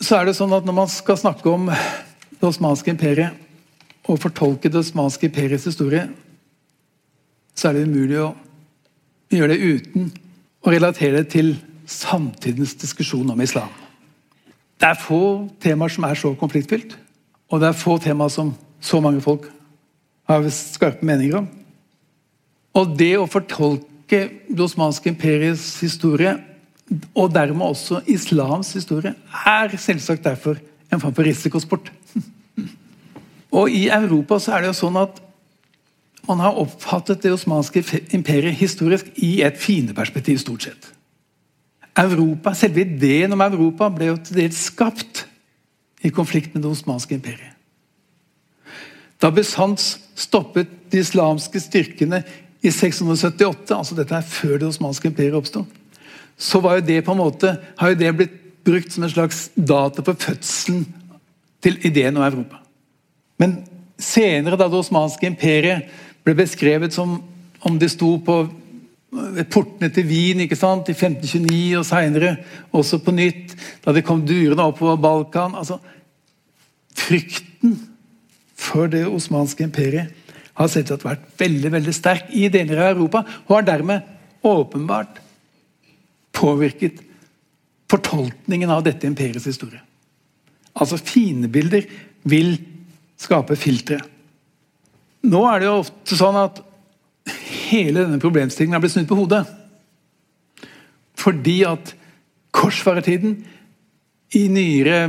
[0.00, 4.70] så er det sånn at når man skal snakke om det osmanske imperiet og fortolke
[4.70, 6.06] det osmanske imperiets historie,
[7.58, 8.30] så er det umulig å
[9.34, 10.10] gjøre det uten
[10.62, 11.56] å relatere det til
[11.88, 13.70] samtidens diskusjon om islam.
[14.78, 16.94] Det er få temaer som er så konfliktfylt,
[17.50, 19.48] og det er få temaer som så mange folk
[20.28, 21.48] har skarpe meninger om.
[22.78, 26.36] Og det å fortolke det osmanske imperiets historie,
[27.12, 30.60] og dermed også islams historie, er selvsagt derfor
[30.92, 31.90] en form for risikosport.
[33.58, 35.18] Og I Europa så er det jo sånn at
[36.28, 37.82] man har oppfattet det osmanske
[38.14, 40.90] imperiet historisk i et fiendeperspektiv, stort sett.
[41.98, 45.24] Europa, Selve ideen om Europa ble jo til dels skapt
[46.04, 47.54] i konflikt med det osmanske imperiet.
[49.18, 52.22] Da Bysants stoppet de islamske styrkene
[52.62, 55.64] i 678, altså dette er før det osmanske imperiet oppsto,
[56.38, 59.48] så var jo det på en måte, har jo det blitt brukt som en slags
[59.56, 60.84] data for fødselen
[61.62, 62.60] til ideen om Europa.
[63.38, 63.58] Men
[63.98, 65.88] senere, da det osmanske imperiet
[66.28, 67.18] ble beskrevet som
[67.66, 68.42] om det sto på
[69.48, 72.34] portene til Wien ikke sant, i 1529 og seinere
[72.76, 73.54] også på nytt,
[73.84, 75.78] da det kom durende oppover Balkan altså,
[76.98, 77.78] Frykten
[78.58, 80.12] for det osmanske imperiet
[80.58, 84.08] har selvsagt vært veldig veldig sterk i deler av Europa, og har dermed
[84.42, 85.20] åpenbart
[86.34, 86.98] påvirket
[87.88, 89.80] fortolkningen av dette imperiets historie.
[90.74, 91.86] Altså Fiendebilder
[92.28, 92.56] vil
[93.18, 94.00] skape filtre.
[95.26, 96.60] Nå er det jo ofte sånn at
[97.68, 99.42] hele denne problemstillingen har blitt snudd på hodet.
[101.18, 101.94] Fordi at
[102.54, 103.40] korsfarertiden
[104.36, 105.06] i nyere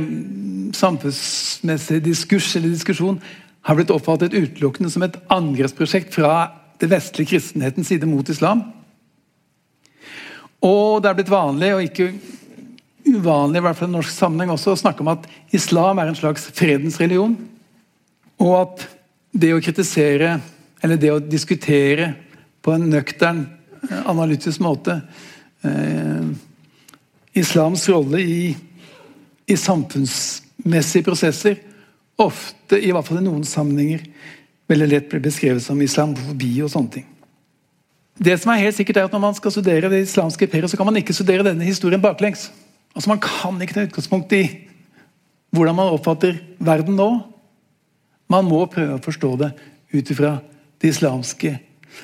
[0.76, 3.20] samfunnsmessig diskurs eller diskusjon
[3.68, 6.50] har blitt oppfattet utelukkende som et angrepsprosjekt fra
[6.80, 8.64] det vestlige kristenhetens side mot islam.
[10.64, 12.10] Og det er blitt vanlig, og ikke
[13.10, 16.18] uvanlig i hvert fall i norsk sammenheng også, å snakke om at islam er en
[16.18, 17.36] slags fredens religion.
[18.40, 18.86] Og at
[19.30, 20.38] det å kritisere,
[20.82, 22.12] eller det å diskutere
[22.62, 23.44] på en nøktern,
[23.88, 25.00] eh, analytisk måte
[25.64, 26.30] eh,
[27.32, 28.56] islams rolle i,
[29.46, 31.60] i samfunnsmessige prosesser
[32.20, 34.04] ofte, i hvert fall i noen sammenhenger,
[34.70, 37.06] veldig lett blir beskrevet som islamofobi og sånne ting.
[38.20, 40.76] Det som er helt sikkert er at Når man skal studere det islamske imperiet, så
[40.76, 42.50] kan man ikke studere denne historien baklengs.
[42.94, 44.44] Altså Man kan ikke ta utgangspunkt i
[45.50, 47.08] hvordan man oppfatter verden nå.
[48.30, 49.50] Man må prøve å forstå det
[49.92, 50.36] ut ifra
[50.80, 51.56] det islamske,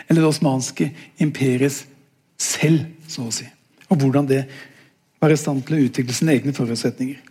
[0.09, 0.91] eller det osmanske
[1.23, 1.85] imperiets
[2.39, 3.47] selv, så å si.
[3.89, 4.43] Og hvordan det
[5.23, 7.23] var i stand til å utvikle sine egne forutsetninger.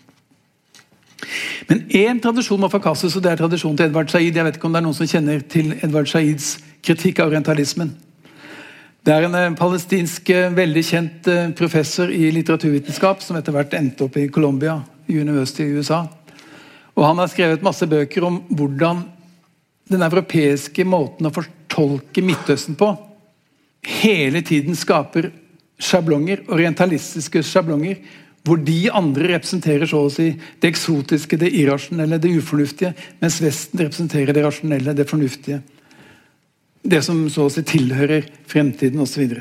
[1.70, 4.36] Men én tradisjon må forkastes, og det er tradisjonen til Edvard Said.
[4.36, 7.94] Jeg vet ikke om det er noen som kjenner til Edvard Saids kritikk av orientalismen.
[9.06, 13.76] Det er en eh, palestinsk, eh, veldig kjent eh, professor i litteraturvitenskap som etter hvert
[13.78, 16.06] endte opp i Columbia University i USA.
[16.96, 19.04] Og Han har skrevet masse bøker om hvordan
[19.92, 22.94] den europeiske måten å fortolke Midtøsten på
[23.86, 25.30] hele tiden skaper
[25.78, 28.00] sjablonger, orientalistiske sjablonger,
[28.46, 30.32] hvor de andre representerer så å si
[30.62, 35.62] det eksotiske, det irrasjonelle, det ufornuftige, mens Vesten representerer det rasjonelle, det fornuftige.
[36.86, 39.40] Det som så å si tilhører fremtiden osv.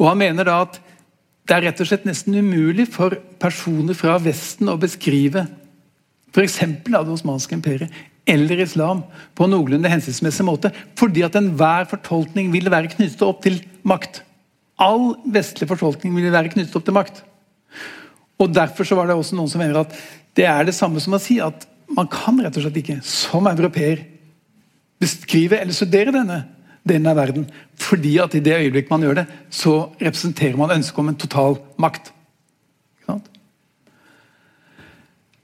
[0.00, 0.80] Han mener da at
[1.48, 5.44] det er rett og slett nesten umulig for personer fra Vesten å beskrive
[6.30, 6.60] f.eks.
[6.94, 7.94] av det osmanske imperiet
[8.30, 9.02] eller islam
[9.34, 14.22] på en noenlunde hensiktsmessig måte, fordi at enhver fortolkning vil være knyttet opp til makt.
[14.80, 17.24] All vestlig fortolkning vil være knyttet opp til makt.
[18.40, 19.96] Og Derfor så var det også noen som mener at
[20.38, 23.48] det er det samme som å si at man kan rett og slett ikke, som
[23.50, 24.04] europeer,
[25.00, 26.38] beskrive eller studere denne
[26.86, 27.48] delen av verden.
[27.80, 31.58] Fordi at i det øyeblikk man gjør det, så representerer man ønsket om en total
[31.80, 32.12] makt.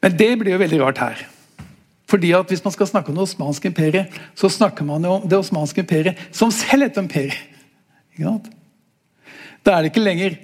[0.02, 1.24] Men det blir jo veldig rart her.
[2.06, 5.28] Fordi at Hvis man skal snakke om det osmanske imperiet, så snakker man jo om
[5.28, 8.42] det osmanske imperiet som selv et imperium.
[9.64, 10.36] Da er det ikke lenger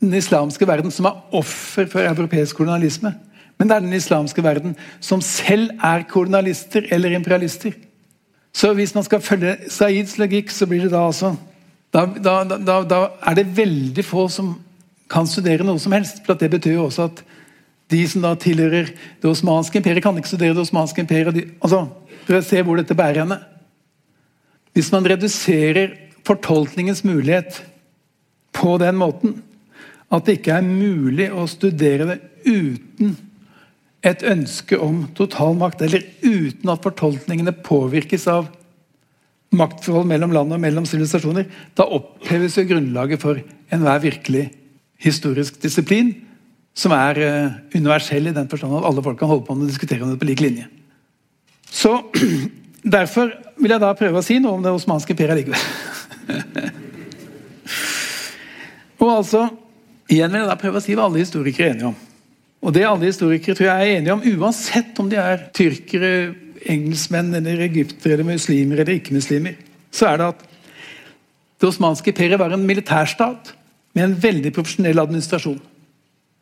[0.00, 3.14] den islamske verden som er offer for europeisk kolonialisme.
[3.58, 7.72] Men det er den islamske verden som selv er kolonialister eller imperialister.
[8.52, 11.34] Så hvis man skal følge Saids logikk, så blir det da altså
[11.92, 14.54] da, da, da, da, er det veldig få som
[15.10, 16.22] kan studere noe som helst.
[16.26, 17.22] For det betyr jo også at
[17.90, 21.34] de som da tilhører det osmanske imperiet, kan ikke studere det osmanske imperiet.
[21.34, 21.86] De, altså,
[22.28, 23.40] Dere ser hvor dette bærer henne.
[24.76, 27.62] Hvis man reduserer fortolkningens mulighet
[28.54, 29.40] på den måten,
[30.10, 33.16] at det ikke er mulig å studere det uten
[34.06, 38.48] et ønske om total makt, eller uten at fortolkningene påvirkes av
[39.50, 43.42] maktforhold mellom land og mellom sivilisasjoner, da oppheves jo grunnlaget for
[43.74, 44.46] enhver virkelig
[45.02, 46.14] historisk disiplin,
[46.76, 49.72] som er uh, universell i den forstand at alle folk kan holde på med å
[49.72, 50.68] diskutere om det på lik linje.
[51.70, 51.96] Så
[52.80, 55.64] Derfor vil jeg da prøve å si noe om det osmanske imperiet likevel.
[59.02, 59.48] og altså
[60.10, 61.98] Igjen vil jeg da prøve å si hva alle historikere er enige om.
[62.66, 66.10] Og det alle historikere tror jeg er enige om, uansett om de er tyrkere,
[66.66, 69.54] engelskmenn, eller egyptere, eller muslimer eller ikke-muslimer,
[69.94, 70.42] så er det at
[71.62, 73.52] det osmanske imperiet var en militærstat
[73.94, 75.62] med en veldig profesjonell administrasjon.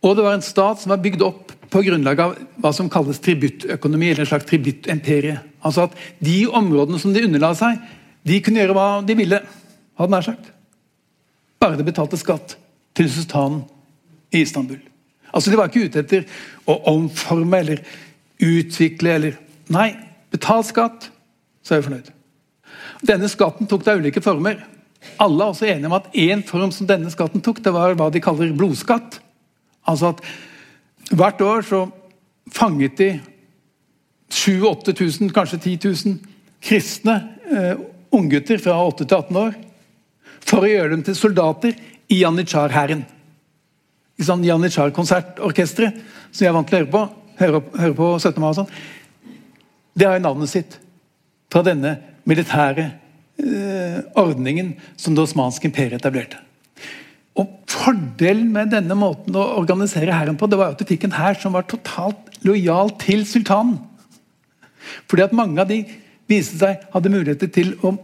[0.04, 3.20] Og det var en stat som var bygd opp på grunnlag av hva som kalles
[3.24, 5.38] tributtøkonomi, eller en slags tributtemperie.
[5.66, 7.80] Altså at de områdene som de underla seg,
[8.26, 9.40] de kunne gjøre hva de ville,
[9.98, 10.52] hadde nær sagt.
[11.58, 12.54] Bare de betalte skatt
[12.96, 13.64] til sultanen
[14.34, 14.78] i Istanbul.
[15.34, 16.24] Altså, De var ikke ute etter
[16.68, 17.82] å omforme eller
[18.38, 19.36] utvikle eller
[19.68, 19.90] Nei,
[20.32, 21.10] betal skatt,
[21.60, 22.06] så er vi fornøyd.
[23.04, 24.62] Denne skatten tok da ulike former.
[25.20, 28.06] Alle er også enige om at én form som denne skatten tok, det var hva
[28.08, 29.18] de kaller blodskatt.
[29.88, 30.22] Altså at
[31.16, 31.84] hvert år så
[32.52, 33.10] fanget de
[34.32, 36.18] 7000-8000, kanskje 10 000
[36.64, 37.14] kristne
[37.48, 37.78] eh,
[38.12, 39.56] unggutter fra 8 til 18 år
[40.48, 41.76] for å gjøre dem til soldater
[42.08, 43.04] i Janitsjar-hæren.
[44.18, 45.98] I sånn Janitsjar-konsertorkesteret,
[46.32, 47.02] som jeg er vant til å høre på,
[47.40, 48.40] høre, høre på 17.
[48.42, 48.72] mai og sånn,
[49.98, 50.78] det har jo navnet sitt
[51.52, 51.94] fra denne
[52.28, 52.84] militære
[53.40, 56.40] eh, ordningen som det osmanske imperiet etablerte.
[57.38, 61.16] Og Fordelen med denne måten å organisere hæren på, det var at du fikk en
[61.16, 63.78] hær som var totalt lojal til sultanen.
[65.08, 65.82] Fordi at mange av de
[66.28, 67.94] viste seg hadde muligheter til å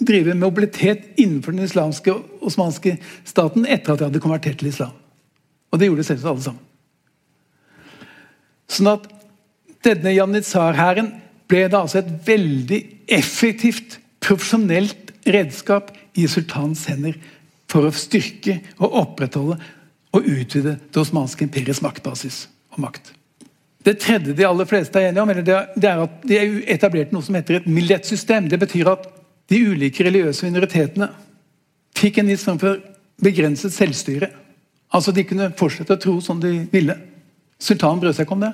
[0.00, 2.14] drive mobilitet innenfor den islamske
[2.46, 2.96] osmanske
[3.28, 4.94] staten etter at de hadde konvertert til islam.
[5.70, 6.66] Og det gjorde selvsagt alle sammen.
[8.70, 9.10] Sånn at
[9.84, 11.10] denne janitsar-hæren
[11.50, 17.16] ble da altså et veldig effektivt, profesjonelt redskap i sultanens hender
[17.70, 19.58] for å styrke og opprettholde
[20.10, 22.44] og utvide det osmanske imperiets maktbasis
[22.74, 23.12] og makt.
[23.80, 25.30] Det tredje de aller fleste er enige om,
[25.78, 28.50] det er at de etablerte noe som heter et millettsystem.
[28.50, 29.06] Det betyr at
[29.50, 31.08] de ulike religiøse minoritetene
[31.96, 32.82] fikk en viss form for
[33.22, 34.28] begrenset selvstyre.
[34.92, 36.96] Altså De kunne fortsette å tro som de ville.
[37.60, 38.52] Sultanen brød seg ikke om det.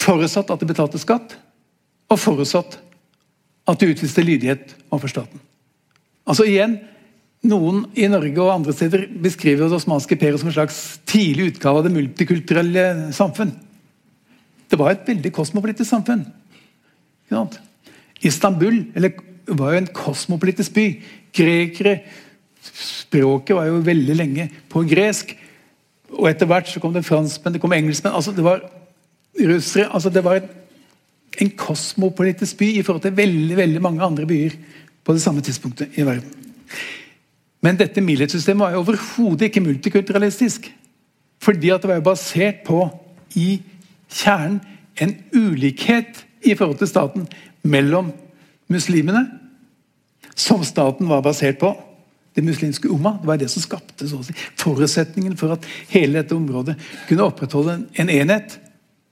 [0.00, 1.34] Forutsatt at de betalte skatt,
[2.10, 2.78] og forutsatt
[3.68, 5.42] at de utviste lydighet overfor staten.
[6.24, 6.78] Altså igjen,
[7.48, 11.80] Noen i Norge og andre steder beskriver det osmanske imperiet som en slags tidlig utgave
[11.80, 12.84] av det multikulturelle
[13.16, 13.54] samfunn.
[14.70, 16.26] Det var et veldig kosmopolitisk samfunn.
[18.20, 18.82] Istanbul
[19.48, 20.86] var jo en kosmopolitisk by.
[21.34, 22.00] Grekere
[22.60, 25.32] Språket var jo veldig lenge på gresk.
[26.12, 28.64] Og etter hvert så kom det franskmenn, det kom engelskmenn altså Det var
[29.38, 30.48] russere altså Det var en,
[31.40, 34.56] en kosmopolitisk by i forhold til veldig, veldig mange andre byer
[35.06, 36.28] på det samme tidspunktet i verden.
[37.60, 40.70] Men dette Millet-systemet var jo overhodet ikke multikulturalistisk.
[41.40, 42.84] Fordi at det var jo basert på,
[43.36, 43.60] i
[44.10, 44.60] kjernen,
[45.00, 47.28] en ulikhet i forhold til staten
[47.62, 48.10] mellom
[48.68, 49.22] muslimene,
[50.36, 51.70] som staten var basert på.
[52.36, 56.76] Det muslimske umma det var det som skapte si, forutsetningen for at hele dette området
[57.08, 58.58] kunne opprettholde en enhet.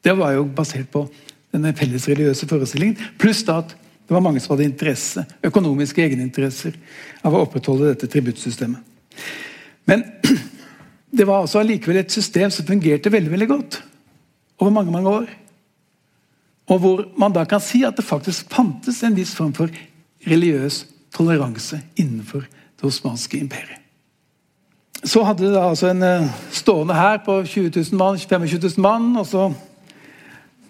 [0.04, 1.06] Det var jo basert på
[1.52, 2.98] denne felles religiøse forestillingen.
[3.18, 3.74] Pluss at
[4.08, 6.76] det var mange som hadde interesse, økonomiske egeninteresser
[7.28, 8.80] av å opprettholde dette tributtsystemet.
[9.88, 10.04] Men
[11.18, 13.82] det var altså allikevel et system som fungerte veldig veldig godt
[14.62, 15.28] over mange mange år.
[16.72, 19.72] Og hvor man da kan si at det faktisk fantes en viss form for
[20.28, 23.76] religiøs toleranse innenfor det osmanske imperiet.
[25.04, 28.82] Så hadde det da altså en eh, stående hær på 20 000 mann, 25 000
[28.82, 29.16] mann.
[29.16, 29.52] og så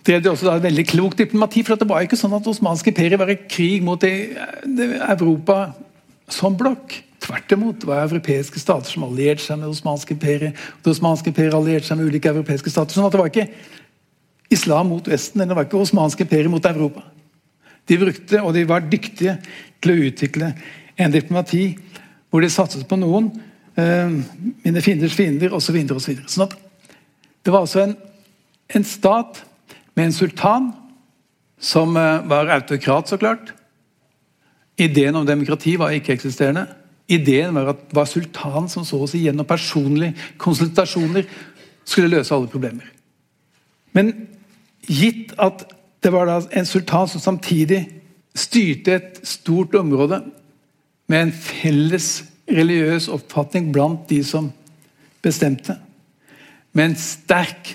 [0.08, 1.62] drev de også da veldig klokt diplomati.
[1.62, 5.74] for Det var ikke sånn at osmanske imperiet var i krig mot det, det Europa
[6.32, 6.96] som blokk.
[7.20, 7.84] Tvert imot.
[7.84, 10.56] Var europeiske stater som allierte seg med osmanske imperiet.
[10.82, 12.96] Det osmanske imperiet allierte seg med ulike europeiske stater.
[12.96, 13.48] sånn at det var ikke
[14.50, 17.02] islam mot Vesten, eller det var ikke osmanske imperiet mot Europa.
[17.88, 19.36] De brukte, og de var dyktige
[19.82, 20.52] til å utvikle
[20.98, 21.76] en diplomati
[22.28, 23.30] hvor de satset på noen,
[23.76, 24.08] eh,
[24.64, 25.76] mine fienders fiender osv.
[26.28, 26.56] Sånn at
[27.44, 27.94] det var altså en,
[28.76, 29.42] en stat
[29.98, 30.70] med en sultan
[31.58, 33.50] som eh, var autokrat, så klart.
[34.78, 36.68] Ideen om demokrati var ikke-eksisterende.
[37.10, 41.26] Ideen var at det var sultanen som så oss igjennom personlige konsultasjoner
[41.82, 42.86] skulle løse alle problemer.
[43.96, 44.12] Men
[44.86, 45.66] gitt at
[46.04, 47.80] det var en sultan som samtidig
[48.38, 50.20] styrte et stort område
[51.10, 54.52] med en felles religiøs oppfatning blant de som
[55.24, 55.74] bestemte,
[56.72, 57.74] med en sterk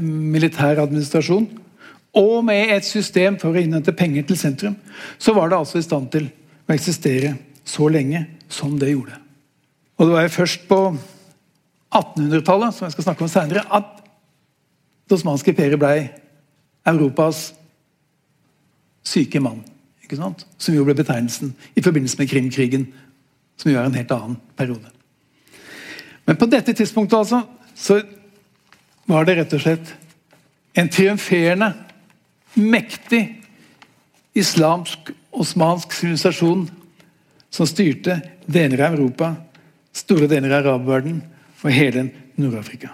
[0.00, 1.46] militær administrasjon
[2.16, 4.76] og med et system for å innhente penger til sentrum,
[5.18, 6.30] så var det altså i stand til
[6.66, 7.34] å eksistere
[7.66, 9.18] så lenge som det gjorde.
[9.96, 10.80] Og Det var jo først på
[11.92, 14.02] 1800-tallet som jeg skal snakke om senere, at
[15.06, 16.08] det osmanske imperiet ble
[16.86, 17.50] Europas
[19.06, 19.62] syke mann.
[20.02, 20.46] ikke sant?
[20.58, 22.86] Som jo ble betegnelsen i forbindelse med Krimkrigen,
[23.56, 24.90] som jo er en helt annen periode.
[26.26, 27.42] Men på dette tidspunktet altså,
[27.74, 28.00] så
[29.06, 29.92] var det rett og slett
[30.76, 31.70] en triumferende,
[32.56, 33.22] mektig
[34.36, 36.66] islamsk, osmansk sivilisasjon
[37.52, 39.32] som styrte deler av Europa,
[39.96, 41.22] store deler av arabverdenen
[41.62, 42.92] og hele Nord-Afrika.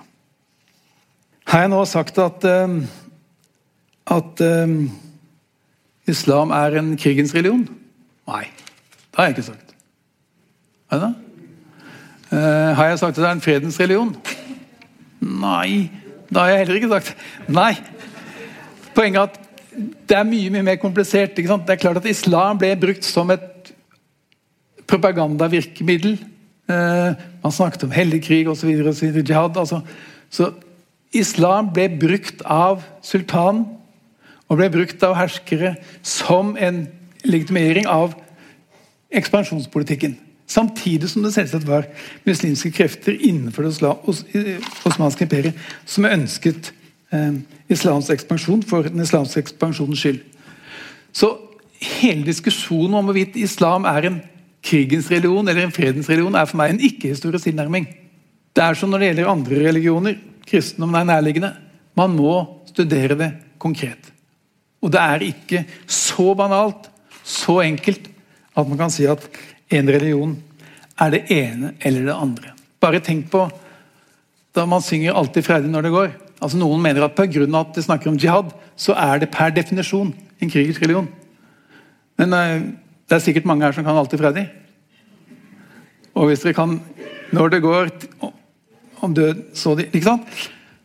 [1.51, 2.77] Har jeg nå sagt at, uh,
[4.15, 4.77] at uh,
[6.09, 7.67] islam er en krigens religion?
[8.31, 9.75] Nei, det har jeg ikke sagt.
[10.93, 11.13] Er det?
[12.31, 14.15] Uh, har jeg sagt at det er en fredens religion?
[15.23, 15.91] Nei,
[16.33, 17.17] det har jeg heller ikke sagt.
[17.53, 17.73] Nei.
[18.97, 19.39] Poenget er at
[20.09, 21.37] det er mye mye mer komplisert.
[21.37, 23.73] Det er klart at Islam ble brukt som et
[24.89, 26.19] propagandavirkemiddel.
[26.73, 28.69] Eh, man snakket om hellig krig osv.
[28.69, 29.57] Jihad.
[29.57, 29.81] Altså.
[30.31, 30.53] Så
[31.13, 33.67] islam ble brukt av sultanen
[34.49, 36.87] og ble brukt av herskere som en
[37.25, 38.17] legitimering av
[39.13, 40.17] ekspansjonspolitikken.
[40.47, 41.87] Samtidig som det selvsagt var
[42.27, 46.73] muslimske krefter innenfor det osmanske imperiet som ønsket
[47.15, 47.39] eh,
[47.73, 50.21] islams ekspansjon for den islamske ekspansjonens skyld.
[51.13, 51.31] Så
[52.01, 54.21] hele diskusjonen om hvorvidt islam er en
[54.63, 57.89] krigens religion eller en fredens religion, er for meg en ikke-historisk tilnærming.
[58.53, 60.19] Det er som når det gjelder andre religioner.
[60.47, 61.53] Kristendommen er nærliggende.
[61.99, 62.35] Man må
[62.69, 63.31] studere det
[63.63, 64.11] konkret.
[64.83, 66.89] Og det er ikke så banalt,
[67.25, 68.09] så enkelt,
[68.57, 69.25] at man kan si at
[69.73, 70.37] en religion
[71.01, 72.53] er det ene eller det andre.
[72.83, 73.47] Bare tenk på
[74.53, 76.13] da man synger 'Alltid freidig når det går'.
[76.43, 77.61] Altså Noen mener at pga.
[77.61, 81.09] at det snakker om jihad, så er det per definisjon en krigersk religion.
[82.19, 82.61] Men uh,
[83.09, 84.49] det er sikkert mange her som kan 'Alltid freidig'.
[86.15, 86.81] Og hvis dere kan
[87.33, 87.89] når det går
[89.01, 90.29] om død, så de Ikke sant?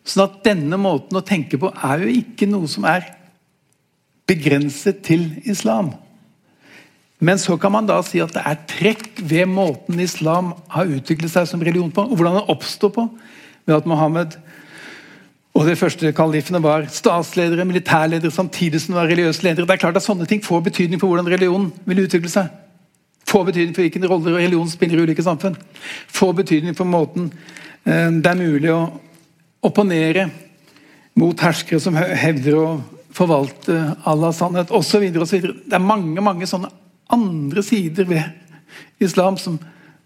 [0.08, 3.04] Sånn at denne måten å tenke på er jo ikke noe som er
[4.28, 5.92] begrenset til islam.
[7.20, 11.34] Men så kan man da si at det er trekk ved måten islam har utviklet
[11.34, 13.07] seg som religion på, og hvordan den oppstår på.
[13.65, 14.38] Ved at Mohammed
[15.57, 19.65] og de første kalifene var statsledere, militærledere samtidig som de var religiøse ledere.
[19.65, 22.51] Det er klart at Sånne ting får betydning for hvordan religionen vil utvikle seg.
[23.28, 25.57] Får betydning for hvilken rolle religion spiller i ulike samfunn.
[26.13, 27.32] Får betydning for måten
[27.84, 28.84] eh, det er mulig å
[29.65, 30.30] opponere
[31.18, 32.68] mot herskere som hevder å
[33.18, 35.09] forvalte Allahs sannhet osv.
[35.09, 36.70] Det er mange mange sånne
[37.14, 38.24] andre sider ved
[39.03, 39.60] islam som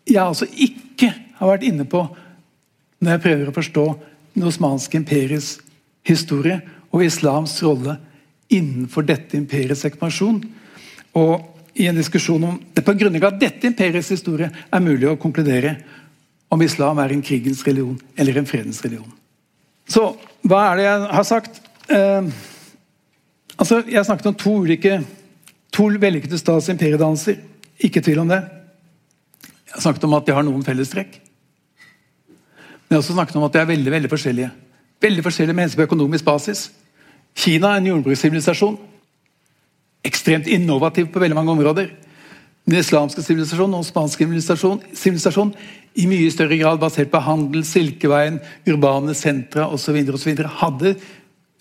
[0.08, 2.04] jeg altså ikke har vært inne på
[3.02, 3.86] når jeg prøver å forstå
[4.36, 5.56] det osmanske imperiets
[6.08, 6.60] historie
[6.92, 7.98] og islams rolle
[8.52, 10.42] innenfor dette imperiets ekspansjon.
[11.18, 11.34] Og
[11.80, 15.78] i en diskusjon om det på grunnlag av dette imperiets historie er mulig å konkludere
[16.52, 19.12] om islam er en krigens religion eller en fredens religion.
[19.88, 20.12] Så
[20.48, 21.62] hva er det jeg har sagt?
[21.88, 22.28] Eh,
[23.58, 25.00] altså, Jeg snakket om to ulike
[25.72, 27.40] to vellykkede og imperiedannelser.
[27.80, 28.42] Ikke tvil om det.
[29.42, 31.18] Jeg har snakket om at de har noen fellestrekk.
[32.28, 34.52] Men jeg har også snakket om at de er veldig veldig forskjellige.
[35.02, 36.72] Veldig forskjellige hensyn på økonomisk basis.
[37.36, 38.78] Kina er en jordbrukssivilisasjon.
[40.04, 41.88] Ekstremt innovativ på veldig mange områder.
[42.68, 44.22] Den islamske sivilisasjonen og spansk
[44.94, 45.54] sivilisasjon
[45.96, 48.38] i mye større grad basert på handel, Silkeveien,
[48.70, 49.98] urbane sentra osv.
[50.60, 50.96] hadde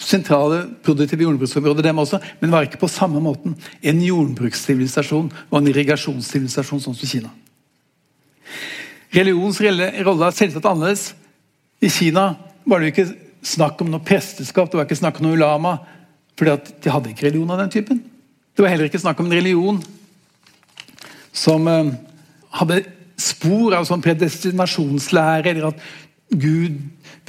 [0.01, 5.71] sentrale produktive jordbruksområder, dem også, men var ikke på samme måten en jordbrukssivilisasjon og en
[5.71, 7.33] irrigasjonssivilisasjon sånn som Kina.
[9.13, 9.91] Religionens rolle
[10.31, 11.11] er selvsagt annerledes.
[11.83, 12.33] I Kina
[12.69, 13.11] var det ikke
[13.47, 15.79] snakk om noe presteskap, det var ikke snakk om noe ulama.
[16.41, 17.99] fordi de hadde ikke religion av den typen.
[18.57, 19.83] Det var heller ikke snakk om en religion
[21.33, 21.91] som eh,
[22.57, 22.79] hadde
[23.21, 25.83] spor av sånn predestinasjonslære, eller at
[26.33, 26.79] Gud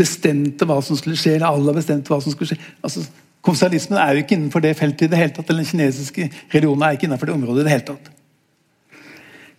[0.01, 2.71] bestemte hva som skulle skje, eller Allah bestemte hva som skulle skje.
[2.81, 3.05] Altså,
[3.41, 6.83] Konsernismen er jo ikke innenfor det feltet i det hele tatt, eller den kinesiske religionen
[6.85, 8.09] er ikke innenfor det området i det hele tatt.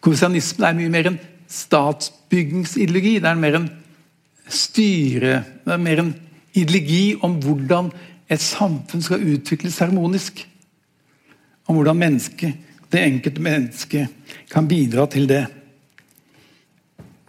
[0.03, 1.18] Konsernismen er mye mer en
[1.51, 3.16] statsbyggingsideologi.
[3.22, 3.70] Det er mer en
[4.53, 6.14] styre Det er mer en
[6.53, 7.90] ideologi om hvordan
[8.30, 10.47] et samfunn skal utvikles harmonisk.
[11.66, 12.55] Om hvordan mennesket,
[12.93, 14.07] det enkelte mennesket
[14.51, 15.47] kan bidra til det.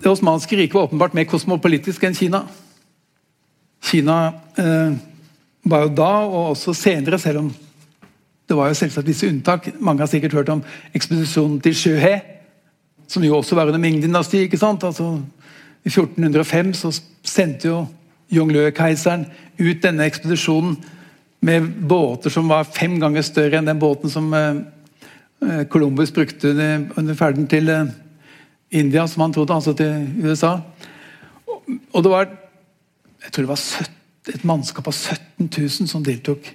[0.04, 2.44] Det osmanske riket var åpenbart mer kosmopolitisk enn Kina.
[3.84, 4.96] Kina eh,
[5.64, 7.54] var jo da, og også senere, selv om
[8.50, 10.64] det var jo selvsagt visse unntak Mange har sikkert hørt om
[10.94, 12.18] ekspedisjonen til Sjøhe,
[13.08, 14.48] som jo også var under Ming-dynastiet.
[14.48, 14.84] ikke sant?
[14.84, 15.22] Altså,
[15.86, 16.92] I 1405 så
[17.24, 17.86] sendte jo
[18.34, 19.26] Yonglø-keiseren
[19.60, 20.78] ut denne ekspedisjonen
[21.44, 24.62] med båter som var fem ganger større enn den båten som eh,
[25.44, 27.92] eh Columbus brukte under, under ferden til eh,
[28.72, 30.60] India, som han trodde, altså til USA.
[31.48, 31.64] Og,
[31.94, 32.43] og det var
[33.24, 33.94] jeg tror det var 17,
[34.34, 36.48] et mannskap av 17 000 som deltok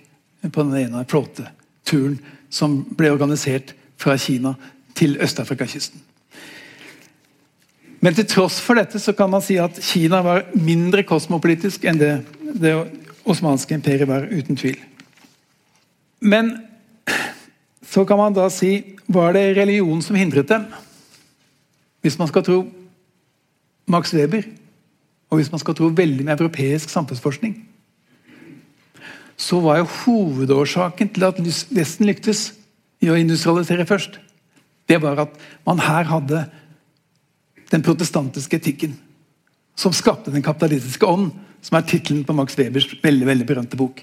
[0.42, 2.18] på den ene flåteturen
[2.50, 4.54] som ble organisert fra Kina
[4.96, 6.00] til Øst-Afrikakysten.
[8.00, 11.98] Men til tross for dette så kan man si at Kina var mindre kosmopolitisk enn
[12.00, 12.12] det
[12.48, 12.72] det
[13.28, 14.78] osmanske imperiet var, uten tvil.
[16.20, 16.54] Men
[17.84, 20.66] så kan man da si Var det religion som hindret dem?
[22.04, 22.58] Hvis man skal tro
[23.88, 24.42] Max Weber,
[25.28, 27.56] og hvis man skal tro veldig med europeisk samfunnsforskning,
[29.38, 31.38] så var jo hovedårsaken til at
[31.70, 32.48] Vesten lyktes
[33.04, 34.18] i å industrialisere først,
[34.88, 35.36] det var at
[35.68, 36.46] man her hadde
[37.70, 38.96] den protestantiske etikken.
[39.78, 41.30] Som skapte den kapitalistiske ånd,
[41.62, 44.00] som er tittelen på Max Webers veldig veldig berømte bok.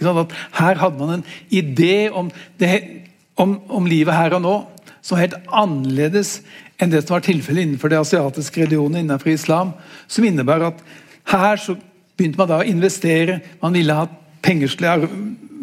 [0.00, 3.04] her hadde man en idé om, det,
[3.36, 4.54] om, om livet her og nå
[5.02, 6.40] som var helt annerledes
[6.80, 9.74] enn det som var tilfellet innenfor det asiatiske religionen innenfor islam.
[10.08, 10.82] Som innebar at
[11.30, 11.76] her så
[12.16, 13.40] begynte man da å investere.
[13.62, 14.06] Man ville ha
[14.42, 14.72] penger,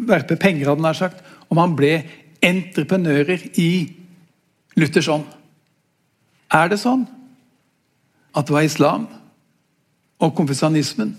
[0.08, 1.22] verpe penger, hadde nær sagt.
[1.48, 2.02] Og man ble
[2.44, 3.70] entreprenører i
[4.78, 5.26] Luthers ånd.
[6.54, 7.04] Er det sånn
[8.36, 9.08] at det var islam
[10.22, 11.16] og konfesjonismen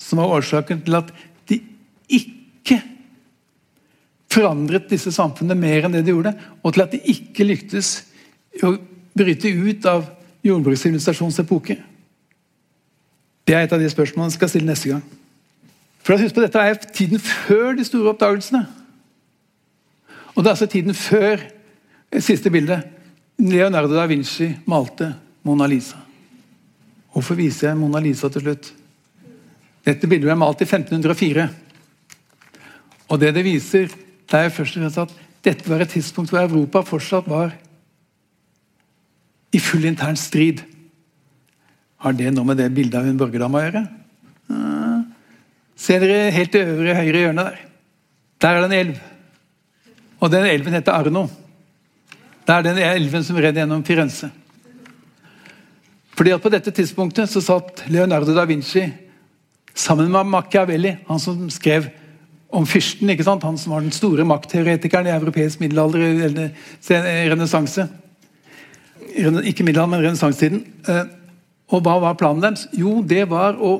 [0.00, 1.10] som var årsaken til at
[1.50, 1.58] de
[2.08, 2.78] ikke
[4.32, 7.92] forandret disse samfunnene mer enn det de gjorde, og til at de ikke lyktes
[8.56, 8.76] i å
[9.18, 10.06] bryte ut av
[10.46, 11.78] jordbrukssivilisasjonens epoke?
[13.48, 15.04] Det er et av de spørsmålene jeg skal stille neste gang.
[16.04, 18.62] For husk på, Dette er tiden før de store oppdagelsene.
[20.34, 21.42] Og det er altså tiden før
[22.22, 22.84] siste bildet.
[23.38, 25.12] Leonardo da Vinci malte
[25.46, 25.98] Mona Lisa.
[27.12, 28.72] Hvorfor viser jeg Mona Lisa til slutt?
[29.86, 31.48] Dette bildet ble malt i 1504.
[33.08, 33.88] Og det det viser,
[34.28, 35.14] det er først og fremst at
[35.44, 37.54] dette var et tidspunkt hvor Europa fortsatt var
[39.52, 40.62] i full intern strid.
[41.98, 43.84] Har det noe med det bildet av en borgerdame å gjøre?
[45.78, 47.60] Ser dere helt i øvre høyre hjørnet der?
[48.38, 48.98] Der er det en elv.
[50.18, 51.28] Og den elven heter Arno.
[52.46, 54.30] Det er den elven som renner gjennom Firenze.
[56.18, 58.88] Fordi at På dette tidspunktet så satt Leonardo da Vinci
[59.74, 61.86] sammen med Machiavelli, han som skrev
[62.50, 63.44] om fyrsten, ikke sant?
[63.44, 66.50] han som var den store maktteoretikeren i europeisk middelalder eller
[67.30, 67.86] renessanse.
[69.18, 70.64] Ikke middelalderen, men renessansetiden.
[70.88, 71.04] Eh,
[71.74, 72.66] og hva var planen deres?
[72.72, 73.78] Jo, det var å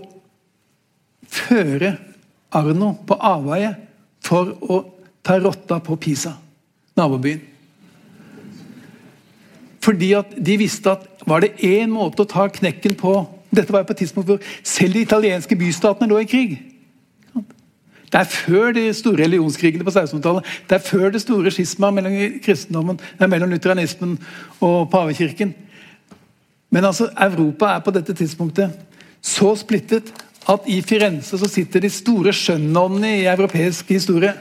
[1.29, 1.95] føre
[2.57, 3.75] Arno på avveie
[4.25, 4.81] for å
[5.25, 6.35] ta rotta på Pisa,
[6.99, 7.41] nabobyen.
[9.85, 13.81] Fordi at de visste at var det én måte å ta knekken på Dette var
[13.81, 16.51] jo på et tidspunkt hvor selv de italienske bystatene lå i krig.
[18.09, 20.53] Det er før de store religionskrigene på 1600-tallet.
[20.69, 24.17] Det er før det store skismaet mellom mellom lutheranismen
[24.65, 25.53] og pavekirken.
[26.71, 28.73] Men altså, Europa er på dette tidspunktet
[29.25, 30.13] så splittet
[30.49, 34.33] at i Firenze så sitter de store skjønnåndene i europeisk historie.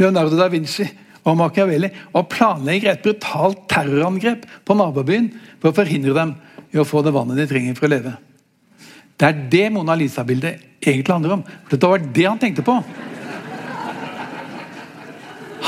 [0.00, 0.88] Leonardo da Vinci
[1.22, 5.30] og Machiavelli og planlegger et brutalt terrorangrep på nabobyen
[5.60, 6.34] for å forhindre dem
[6.72, 8.16] i å få det vannet de trenger for å leve.
[9.22, 11.42] Det er det Mona Lisa-bildet egentlig handler om.
[11.46, 12.74] For dette var det han tenkte på.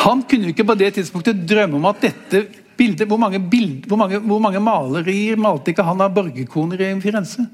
[0.03, 2.45] Han kunne jo ikke på det tidspunktet drømme om at dette
[2.75, 6.89] bildet Hvor mange, bild, hvor mange, hvor mange malerier malte ikke han av borgerkoner i
[6.99, 7.45] Firenze?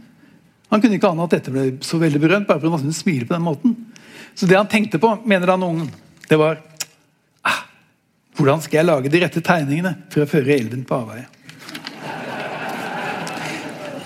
[0.73, 3.35] Han kunne ikke ane at dette ble så veldig berømt bare fordi han smile på
[3.37, 3.75] den måten.
[4.33, 5.91] Så det han tenkte på, mener han ungen,
[6.31, 6.63] det var
[8.41, 11.27] hvordan skal jeg lage de rette tegningene for å føre elven på avveie?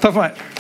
[0.03, 0.54] Takk for meg.